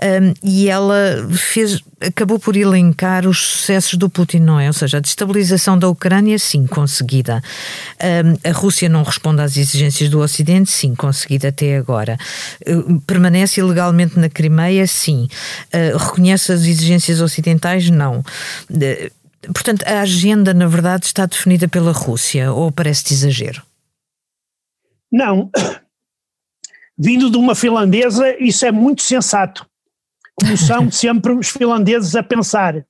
uh, 0.02 0.34
e 0.42 0.70
ela 0.70 1.28
fez, 1.32 1.82
acabou 2.00 2.40
por 2.40 2.56
elencar 2.56 3.28
os 3.28 3.38
sucessos 3.38 3.96
do 3.96 4.10
Putin, 4.10 4.40
não 4.40 4.58
é? 4.58 4.68
Ou 4.68 4.74
seja, 4.74 5.00
a 5.00 5.02
destabilização 5.02 5.78
da 5.78 5.90
Ucrânia, 5.90 6.40
sim, 6.40 6.66
conseguida. 6.66 7.44
Uh, 8.00 8.50
a 8.50 8.54
Rússia 8.54 8.88
não 8.88 9.04
responde 9.04 9.42
às 9.42 9.58
exigências 9.58 10.10
do 10.10 10.22
Ocidente, 10.22 10.72
sim, 10.72 10.96
conseguida 10.96 11.50
até 11.50 11.76
agora. 11.76 12.18
permanece 13.06 13.60
ilegalmente 13.60 14.18
na 14.18 14.30
Crimeia, 14.30 14.88
sim. 14.88 15.28
reconhece 16.00 16.54
as 16.54 16.62
exigências 16.62 17.20
ocidentais, 17.20 17.90
não. 17.90 18.21
Portanto, 19.54 19.84
a 19.88 20.02
agenda, 20.02 20.54
na 20.54 20.68
verdade, 20.68 21.06
está 21.06 21.26
definida 21.26 21.68
pela 21.68 21.92
Rússia, 21.92 22.52
ou 22.52 22.72
parece-te 22.72 23.14
exagero? 23.14 23.64
Não. 25.12 25.50
Vindo 26.98 27.30
de 27.30 27.38
uma 27.38 27.56
finlandesa, 27.56 28.38
isso 28.40 28.66
é 28.66 28.72
muito 28.72 29.02
sensato. 29.02 29.66
Como 30.36 30.58
são 30.58 30.90
sempre 30.92 31.34
os 31.34 31.50
finlandeses 31.50 32.16
a 32.16 32.24
pensar. 32.24 32.86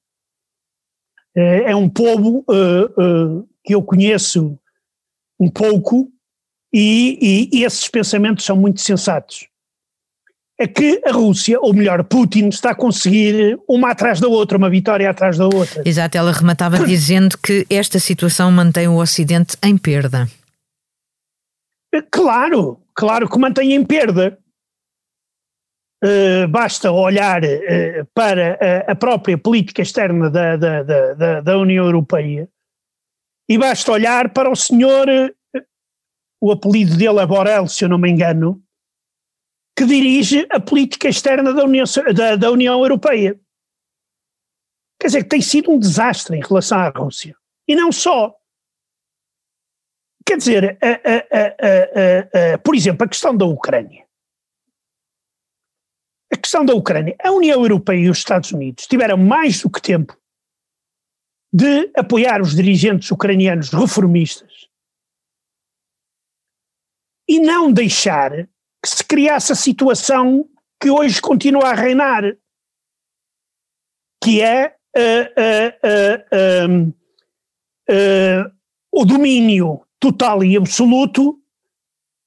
É, 1.35 1.71
é 1.71 1.75
um 1.75 1.89
povo 1.89 2.43
uh, 2.49 3.39
uh, 3.39 3.49
que 3.63 3.73
eu 3.73 3.81
conheço 3.81 4.59
um 5.39 5.49
pouco 5.49 6.11
e, 6.73 7.49
e 7.51 7.63
esses 7.63 7.87
pensamentos 7.87 8.45
são 8.45 8.55
muito 8.55 8.81
sensatos 8.81 9.50
é 10.61 10.67
que 10.67 11.01
a 11.03 11.11
Rússia, 11.11 11.59
ou 11.59 11.73
melhor, 11.73 12.03
Putin, 12.03 12.49
está 12.49 12.69
a 12.69 12.75
conseguir 12.75 13.59
uma 13.67 13.89
atrás 13.89 14.19
da 14.19 14.27
outra, 14.27 14.59
uma 14.59 14.69
vitória 14.69 15.09
atrás 15.09 15.35
da 15.35 15.45
outra. 15.45 15.81
Exato, 15.83 16.15
ela 16.15 16.31
rematava 16.31 16.85
dizendo 16.85 17.35
que 17.35 17.65
esta 17.67 17.97
situação 17.97 18.51
mantém 18.51 18.87
o 18.87 18.97
Ocidente 18.97 19.57
em 19.63 19.75
perda. 19.75 20.29
Claro, 22.11 22.79
claro 22.93 23.27
que 23.27 23.39
mantém 23.39 23.73
em 23.73 23.83
perda. 23.83 24.37
Uh, 26.03 26.47
basta 26.47 26.91
olhar 26.91 27.43
uh, 27.43 28.05
para 28.13 28.59
a, 28.87 28.91
a, 28.91 28.95
própria 28.95 29.37
política 29.37 29.81
externa 29.81 30.29
da, 30.29 30.57
da, 30.57 30.83
da, 30.83 31.41
da, 31.41 31.57
União 31.57 31.85
Europeia 31.85 32.49
e 33.47 33.55
basta 33.55 33.91
olhar 33.91 34.29
para 34.29 34.49
o 34.49 34.55
senhor, 34.55 35.07
uh, 35.07 35.61
o 36.41 36.51
apelido 36.51 36.97
dele 36.97 37.19
é 37.19 37.25
Borel, 37.25 37.67
se 37.67 37.85
eu 37.85 37.89
não 37.89 37.99
me 37.99 38.09
engano, 38.09 38.59
que 39.81 39.85
dirige 39.87 40.45
a 40.51 40.59
política 40.59 41.09
externa 41.09 41.51
da 41.51 41.63
União, 41.63 41.85
da, 42.15 42.35
da 42.35 42.51
União 42.51 42.79
Europeia. 42.79 43.39
Quer 44.99 45.07
dizer, 45.07 45.23
tem 45.23 45.41
sido 45.41 45.71
um 45.71 45.79
desastre 45.79 46.37
em 46.37 46.41
relação 46.41 46.77
à 46.77 46.89
Rússia. 46.89 47.35
E 47.67 47.75
não 47.75 47.91
só. 47.91 48.35
Quer 50.23 50.37
dizer, 50.37 50.77
a, 50.79 50.87
a, 50.87 52.53
a, 52.53 52.57
por 52.59 52.75
exemplo, 52.75 53.03
a 53.03 53.09
questão 53.09 53.35
da 53.35 53.45
Ucrânia. 53.45 54.05
A 56.31 56.37
questão 56.37 56.63
da 56.63 56.75
Ucrânia. 56.75 57.15
A 57.19 57.31
União 57.31 57.59
Europeia 57.61 58.05
e 58.05 58.09
os 58.09 58.19
Estados 58.19 58.51
Unidos 58.51 58.85
tiveram 58.85 59.17
mais 59.17 59.63
do 59.63 59.69
que 59.71 59.81
tempo 59.81 60.15
de 61.51 61.91
apoiar 61.97 62.39
os 62.39 62.55
dirigentes 62.55 63.09
ucranianos 63.09 63.71
reformistas 63.71 64.69
e 67.27 67.39
não 67.39 67.73
deixar 67.73 68.47
que 68.83 68.89
se 68.89 69.03
criasse 69.03 69.51
a 69.51 69.55
situação 69.55 70.49
que 70.81 70.89
hoje 70.89 71.21
continua 71.21 71.69
a 71.69 71.75
reinar, 71.75 72.23
que 74.23 74.41
é 74.41 74.75
uh, 74.97 75.25
uh, 76.27 76.89
uh, 77.89 78.51
o 78.91 79.05
domínio 79.05 79.85
total 79.99 80.43
e 80.43 80.57
absoluto 80.57 81.39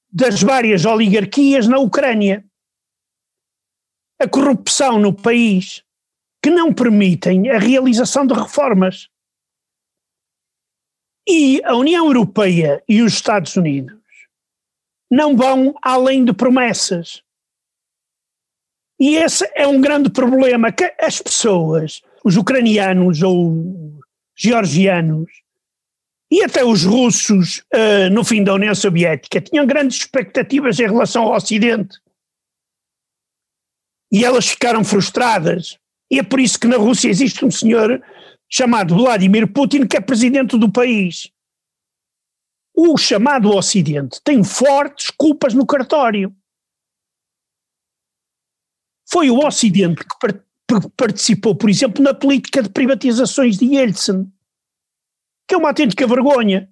das 0.09 0.41
várias 0.41 0.85
oligarquias 0.85 1.67
na 1.67 1.77
Ucrânia. 1.77 2.45
A 4.17 4.27
corrupção 4.29 4.97
no 4.97 5.13
país 5.13 5.83
que 6.41 6.49
não 6.49 6.73
permitem 6.73 7.49
a 7.49 7.59
realização 7.59 8.25
de 8.25 8.33
reformas. 8.33 9.09
E 11.27 11.61
a 11.65 11.75
União 11.75 12.05
Europeia 12.05 12.81
e 12.87 13.01
os 13.01 13.13
Estados 13.13 13.55
Unidos 13.57 14.04
não 15.15 15.37
vão 15.37 15.73
além 15.81 16.25
de 16.25 16.33
promessas. 16.33 17.23
E 18.99 19.15
esse 19.15 19.49
é 19.55 19.65
um 19.65 19.79
grande 19.79 20.09
problema 20.09 20.73
que 20.73 20.93
as 20.99 21.21
pessoas, 21.21 22.01
os 22.23 22.35
ucranianos 22.35 23.21
ou 23.21 23.97
georgianos, 24.35 25.31
e 26.29 26.43
até 26.43 26.65
os 26.65 26.83
russos 26.83 27.59
uh, 27.73 28.09
no 28.11 28.25
fim 28.25 28.43
da 28.43 28.53
União 28.53 28.75
Soviética 28.75 29.39
tinham 29.39 29.65
grandes 29.65 29.97
expectativas 29.97 30.79
em 30.79 30.87
relação 30.87 31.23
ao 31.23 31.35
Ocidente. 31.35 31.97
E 34.11 34.25
elas 34.25 34.49
ficaram 34.49 34.83
frustradas. 34.83 35.77
E 36.11 36.19
é 36.19 36.23
por 36.23 36.41
isso 36.41 36.59
que 36.59 36.67
na 36.67 36.77
Rússia 36.77 37.09
existe 37.09 37.45
um 37.45 37.51
senhor 37.51 38.03
chamado 38.49 38.95
Vladimir 38.95 39.47
Putin, 39.47 39.87
que 39.87 39.95
é 39.95 40.01
presidente 40.01 40.57
do 40.57 40.69
país 40.69 41.31
o 42.75 42.97
chamado 42.97 43.49
Ocidente 43.49 44.21
tem 44.23 44.43
fortes 44.43 45.09
culpas 45.09 45.53
no 45.53 45.65
cartório. 45.65 46.35
Foi 49.09 49.29
o 49.29 49.39
Ocidente 49.39 50.03
que 50.03 50.89
participou, 50.97 51.55
por 51.55 51.69
exemplo, 51.69 52.03
na 52.03 52.13
política 52.13 52.61
de 52.61 52.69
privatizações 52.69 53.57
de 53.57 53.65
Yeltsin, 53.65 54.31
que 55.47 55.55
é 55.55 55.57
uma 55.57 55.69
autêntica 55.69 56.05
vergonha. 56.05 56.69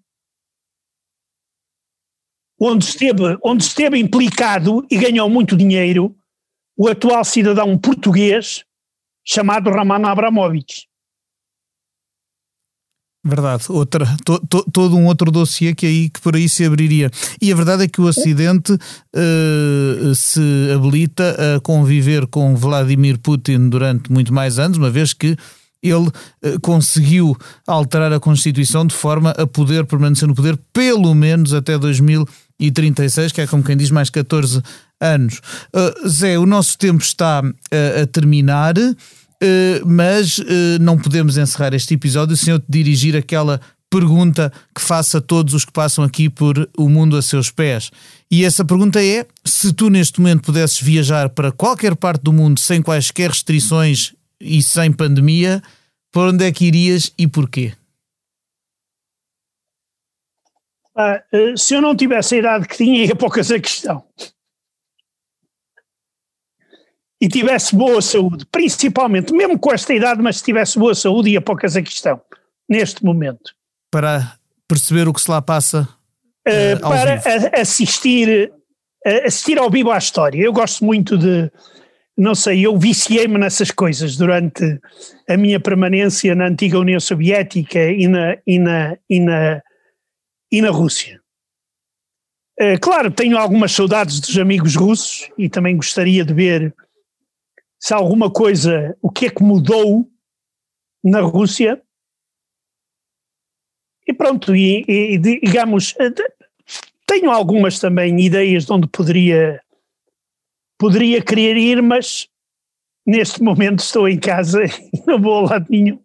Onde 2.59 2.85
esteve, 2.85 3.37
onde 3.43 3.63
esteve 3.63 3.97
implicado 3.97 4.85
e 4.89 4.97
ganhou 4.97 5.29
muito 5.29 5.55
dinheiro 5.55 6.17
o 6.75 6.87
atual 6.87 7.23
cidadão 7.23 7.77
português 7.77 8.65
chamado 9.23 9.69
Roman 9.69 10.07
Abramovich. 10.09 10.87
Verdade, 13.25 13.63
outra, 13.69 14.05
to, 14.25 14.37
to, 14.49 14.65
todo 14.69 14.97
um 14.97 15.05
outro 15.05 15.31
dossiê 15.31 15.73
que 15.73 15.85
aí 15.85 16.09
que 16.09 16.19
por 16.19 16.35
aí 16.35 16.49
se 16.49 16.65
abriria. 16.65 17.09
E 17.41 17.53
a 17.53 17.55
verdade 17.55 17.83
é 17.83 17.87
que 17.87 18.01
o 18.01 18.03
Ocidente 18.03 18.73
uh, 18.73 20.13
se 20.13 20.41
habilita 20.75 21.55
a 21.55 21.59
conviver 21.61 22.27
com 22.27 22.53
Vladimir 22.53 23.17
Putin 23.17 23.69
durante 23.69 24.11
muito 24.11 24.33
mais 24.33 24.59
anos, 24.59 24.77
uma 24.77 24.89
vez 24.89 25.13
que 25.13 25.37
ele 25.81 26.07
uh, 26.07 26.59
conseguiu 26.61 27.37
alterar 27.65 28.11
a 28.11 28.19
Constituição 28.19 28.85
de 28.85 28.93
forma 28.93 29.31
a 29.31 29.47
poder 29.47 29.85
permanecer 29.85 30.27
no 30.27 30.35
poder 30.35 30.59
pelo 30.73 31.15
menos 31.15 31.53
até 31.53 31.77
2036, 31.77 33.31
que 33.31 33.39
é 33.39 33.47
como 33.47 33.63
quem 33.63 33.77
diz 33.77 33.89
mais 33.89 34.09
14 34.09 34.61
anos. 34.99 35.39
Uh, 35.73 36.09
Zé, 36.09 36.37
o 36.37 36.45
nosso 36.45 36.77
tempo 36.77 37.01
está 37.01 37.39
a 37.39 38.05
terminar. 38.07 38.73
Eh, 39.45 39.81
mas 39.85 40.39
eh, 40.39 40.79
não 40.79 40.97
podemos 40.97 41.37
encerrar 41.37 41.73
este 41.73 41.95
episódio 41.95 42.37
sem 42.37 42.53
eu 42.53 42.59
te 42.59 42.65
dirigir 42.69 43.13
aquela 43.17 43.59
pergunta 43.89 44.53
que 44.73 44.81
faço 44.81 45.17
a 45.17 45.21
todos 45.21 45.53
os 45.53 45.65
que 45.65 45.71
passam 45.71 46.01
aqui 46.05 46.29
por 46.29 46.69
o 46.77 46.87
mundo 46.87 47.17
a 47.17 47.21
seus 47.21 47.51
pés. 47.51 47.91
E 48.31 48.45
essa 48.45 48.63
pergunta 48.63 49.03
é: 49.03 49.27
se 49.43 49.73
tu 49.73 49.89
neste 49.89 50.21
momento 50.21 50.43
pudesses 50.43 50.79
viajar 50.79 51.27
para 51.27 51.51
qualquer 51.51 51.93
parte 51.93 52.23
do 52.23 52.31
mundo 52.31 52.57
sem 52.57 52.81
quaisquer 52.81 53.31
restrições 53.31 54.13
e 54.39 54.63
sem 54.63 54.93
pandemia, 54.93 55.61
para 56.09 56.29
onde 56.29 56.45
é 56.45 56.51
que 56.51 56.63
irias 56.63 57.11
e 57.17 57.27
porquê? 57.27 57.73
Ah, 60.95 61.21
eh, 61.33 61.53
se 61.57 61.73
eu 61.73 61.81
não 61.81 61.97
tivesse 61.97 62.35
a 62.35 62.37
idade 62.37 62.65
que 62.65 62.77
tinha, 62.77 63.03
ia 63.07 63.15
poucas 63.15 63.51
a 63.51 63.59
questão 63.59 64.05
e 67.23 67.27
tivesse 67.29 67.73
boa 67.73 68.01
saúde, 68.01 68.45
principalmente, 68.51 69.31
mesmo 69.31 69.57
com 69.57 69.71
esta 69.73 69.93
idade, 69.93 70.21
mas 70.21 70.39
se 70.39 70.43
tivesse 70.43 70.77
boa 70.77 70.93
saúde, 70.93 71.29
ia 71.29 71.39
para 71.39 71.53
o 71.53 71.57
Cazaquistão, 71.57 72.19
neste 72.67 73.01
momento. 73.01 73.55
Para 73.89 74.33
perceber 74.67 75.07
o 75.07 75.13
que 75.13 75.21
se 75.21 75.31
lá 75.31 75.41
passa 75.41 75.87
uh, 76.45 76.81
para 76.81 77.13
a, 77.13 77.61
assistir, 77.61 78.51
uh, 79.07 79.25
assistir 79.25 79.57
ao 79.57 79.69
vivo 79.69 79.89
à 79.89 79.97
história. 79.97 80.43
Eu 80.43 80.51
gosto 80.51 80.83
muito 80.83 81.17
de, 81.17 81.49
não 82.17 82.35
sei, 82.35 82.65
eu 82.65 82.77
viciei-me 82.77 83.37
nessas 83.37 83.71
coisas 83.71 84.17
durante 84.17 84.77
a 85.29 85.37
minha 85.37 85.61
permanência 85.61 86.35
na 86.35 86.47
antiga 86.47 86.77
União 86.77 86.99
Soviética 86.99 87.89
e 87.89 88.05
na, 88.05 88.35
e 88.45 88.59
na, 88.59 88.97
e 89.09 89.19
na, 89.21 89.61
e 90.51 90.61
na 90.61 90.71
Rússia. 90.71 91.21
Uh, 92.59 92.77
claro, 92.81 93.09
tenho 93.09 93.37
algumas 93.37 93.71
saudades 93.71 94.19
dos 94.19 94.37
amigos 94.37 94.75
russos 94.75 95.29
e 95.37 95.47
também 95.47 95.77
gostaria 95.77 96.25
de 96.25 96.33
ver 96.33 96.75
se 97.83 97.93
alguma 97.93 98.31
coisa, 98.31 98.97
o 99.01 99.11
que 99.11 99.25
é 99.25 99.29
que 99.29 99.43
mudou 99.43 100.09
na 101.03 101.19
Rússia. 101.19 101.83
E 104.07 104.13
pronto, 104.13 104.55
e, 104.55 104.85
e 104.87 105.17
digamos, 105.17 105.93
eh, 105.99 106.09
tenho 107.05 107.29
algumas 107.29 107.79
também 107.79 108.17
ideias 108.21 108.65
de 108.65 108.71
onde 108.71 108.87
poderia, 108.87 109.61
poderia 110.79 111.21
querer 111.21 111.57
ir, 111.57 111.81
mas 111.81 112.29
neste 113.05 113.43
momento 113.43 113.79
estou 113.79 114.07
em 114.07 114.17
casa 114.17 114.63
e 114.93 115.03
não 115.05 115.21
vou 115.21 115.39
a 115.39 115.49
lado 115.49 115.67
nenhum. 115.69 116.01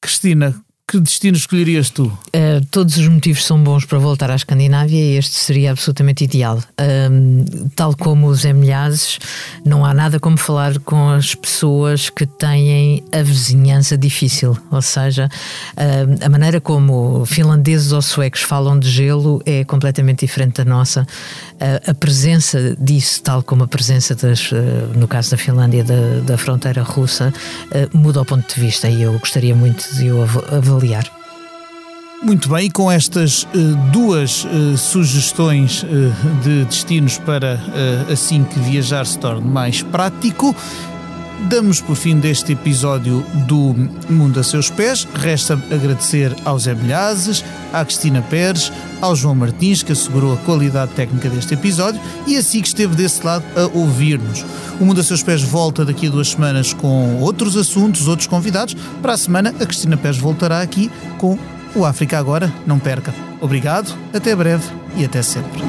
Cristina, 0.00 0.54
que 0.92 1.00
destino 1.00 1.38
escolherias 1.38 1.88
tu? 1.88 2.04
Uh, 2.04 2.62
todos 2.70 2.98
os 2.98 3.08
motivos 3.08 3.46
são 3.46 3.58
bons 3.64 3.86
para 3.86 3.98
voltar 3.98 4.30
à 4.30 4.34
Escandinávia 4.34 5.00
e 5.02 5.16
este 5.16 5.38
seria 5.38 5.70
absolutamente 5.70 6.22
ideal. 6.22 6.58
Uh, 6.58 7.70
tal 7.74 7.96
como 7.96 8.26
os 8.26 8.44
Emilhazes, 8.44 9.18
não 9.64 9.86
há 9.86 9.94
nada 9.94 10.20
como 10.20 10.36
falar 10.36 10.78
com 10.80 11.08
as 11.08 11.34
pessoas 11.34 12.10
que 12.10 12.26
têm 12.26 13.02
a 13.10 13.22
vizinhança 13.22 13.96
difícil. 13.96 14.54
Ou 14.70 14.82
seja, 14.82 15.30
uh, 15.78 16.26
a 16.26 16.28
maneira 16.28 16.60
como 16.60 17.24
finlandeses 17.24 17.92
ou 17.92 18.02
suecos 18.02 18.42
falam 18.42 18.78
de 18.78 18.90
gelo 18.90 19.40
é 19.46 19.64
completamente 19.64 20.26
diferente 20.26 20.56
da 20.56 20.64
nossa. 20.66 21.06
a 21.86 21.94
presença 21.94 22.76
disso, 22.78 23.22
tal 23.22 23.42
como 23.42 23.64
a 23.64 23.68
presença, 23.68 24.14
das, 24.14 24.50
no 24.94 25.08
caso 25.08 25.30
da 25.30 25.38
Finlândia, 25.38 25.84
da, 25.84 26.20
da 26.26 26.36
fronteira 26.36 26.82
russa, 26.82 27.32
muda 27.94 28.20
o 28.20 28.24
ponto 28.26 28.54
de 28.54 28.60
vista 28.60 28.90
e 28.90 29.02
eu 29.02 29.18
gostaria 29.18 29.54
muito 29.54 29.88
de 29.94 30.10
o 30.10 30.22
avaliar 30.54 30.81
avaliar. 30.82 31.04
Muito 32.22 32.48
bem, 32.48 32.70
com 32.70 32.90
estas 32.90 33.42
uh, 33.42 33.48
duas 33.90 34.44
uh, 34.44 34.76
sugestões 34.76 35.82
uh, 35.82 35.86
de 36.42 36.64
destinos 36.64 37.18
para 37.18 37.58
assim 38.12 38.44
que 38.44 38.60
viajar 38.60 39.04
se 39.06 39.18
torne 39.18 39.48
mais 39.48 39.82
prático, 39.82 40.54
damos 41.48 41.80
por 41.80 41.96
fim 41.96 42.18
deste 42.18 42.52
episódio 42.52 43.24
do 43.46 43.74
Mundo 44.08 44.40
a 44.40 44.42
Seus 44.42 44.70
Pés. 44.70 45.06
Resta 45.14 45.54
agradecer 45.70 46.34
aos 46.44 46.66
Emilhazes, 46.66 47.44
à 47.72 47.84
Cristina 47.84 48.22
Pérez, 48.22 48.72
ao 49.00 49.16
João 49.16 49.34
Martins, 49.34 49.82
que 49.82 49.92
assegurou 49.92 50.34
a 50.34 50.36
qualidade 50.38 50.92
técnica 50.92 51.28
deste 51.28 51.54
episódio, 51.54 52.00
e 52.26 52.36
assim 52.36 52.60
que 52.60 52.68
esteve 52.68 52.94
desse 52.94 53.24
lado 53.24 53.44
a 53.56 53.66
ouvir-nos. 53.76 54.44
O 54.80 54.84
Mundo 54.84 55.00
a 55.00 55.04
Seus 55.04 55.22
Pés 55.22 55.42
volta 55.42 55.84
daqui 55.84 56.06
a 56.06 56.10
duas 56.10 56.28
semanas 56.28 56.72
com 56.72 57.18
outros 57.20 57.56
assuntos, 57.56 58.08
outros 58.08 58.28
convidados. 58.28 58.74
Para 59.00 59.14
a 59.14 59.18
semana, 59.18 59.54
a 59.60 59.66
Cristina 59.66 59.96
Pérez 59.96 60.18
voltará 60.18 60.60
aqui 60.60 60.90
com 61.18 61.38
o 61.74 61.84
África 61.84 62.18
Agora. 62.18 62.52
Não 62.66 62.78
perca. 62.78 63.14
Obrigado, 63.40 63.92
até 64.12 64.34
breve 64.34 64.64
e 64.96 65.04
até 65.04 65.22
sempre. 65.22 65.62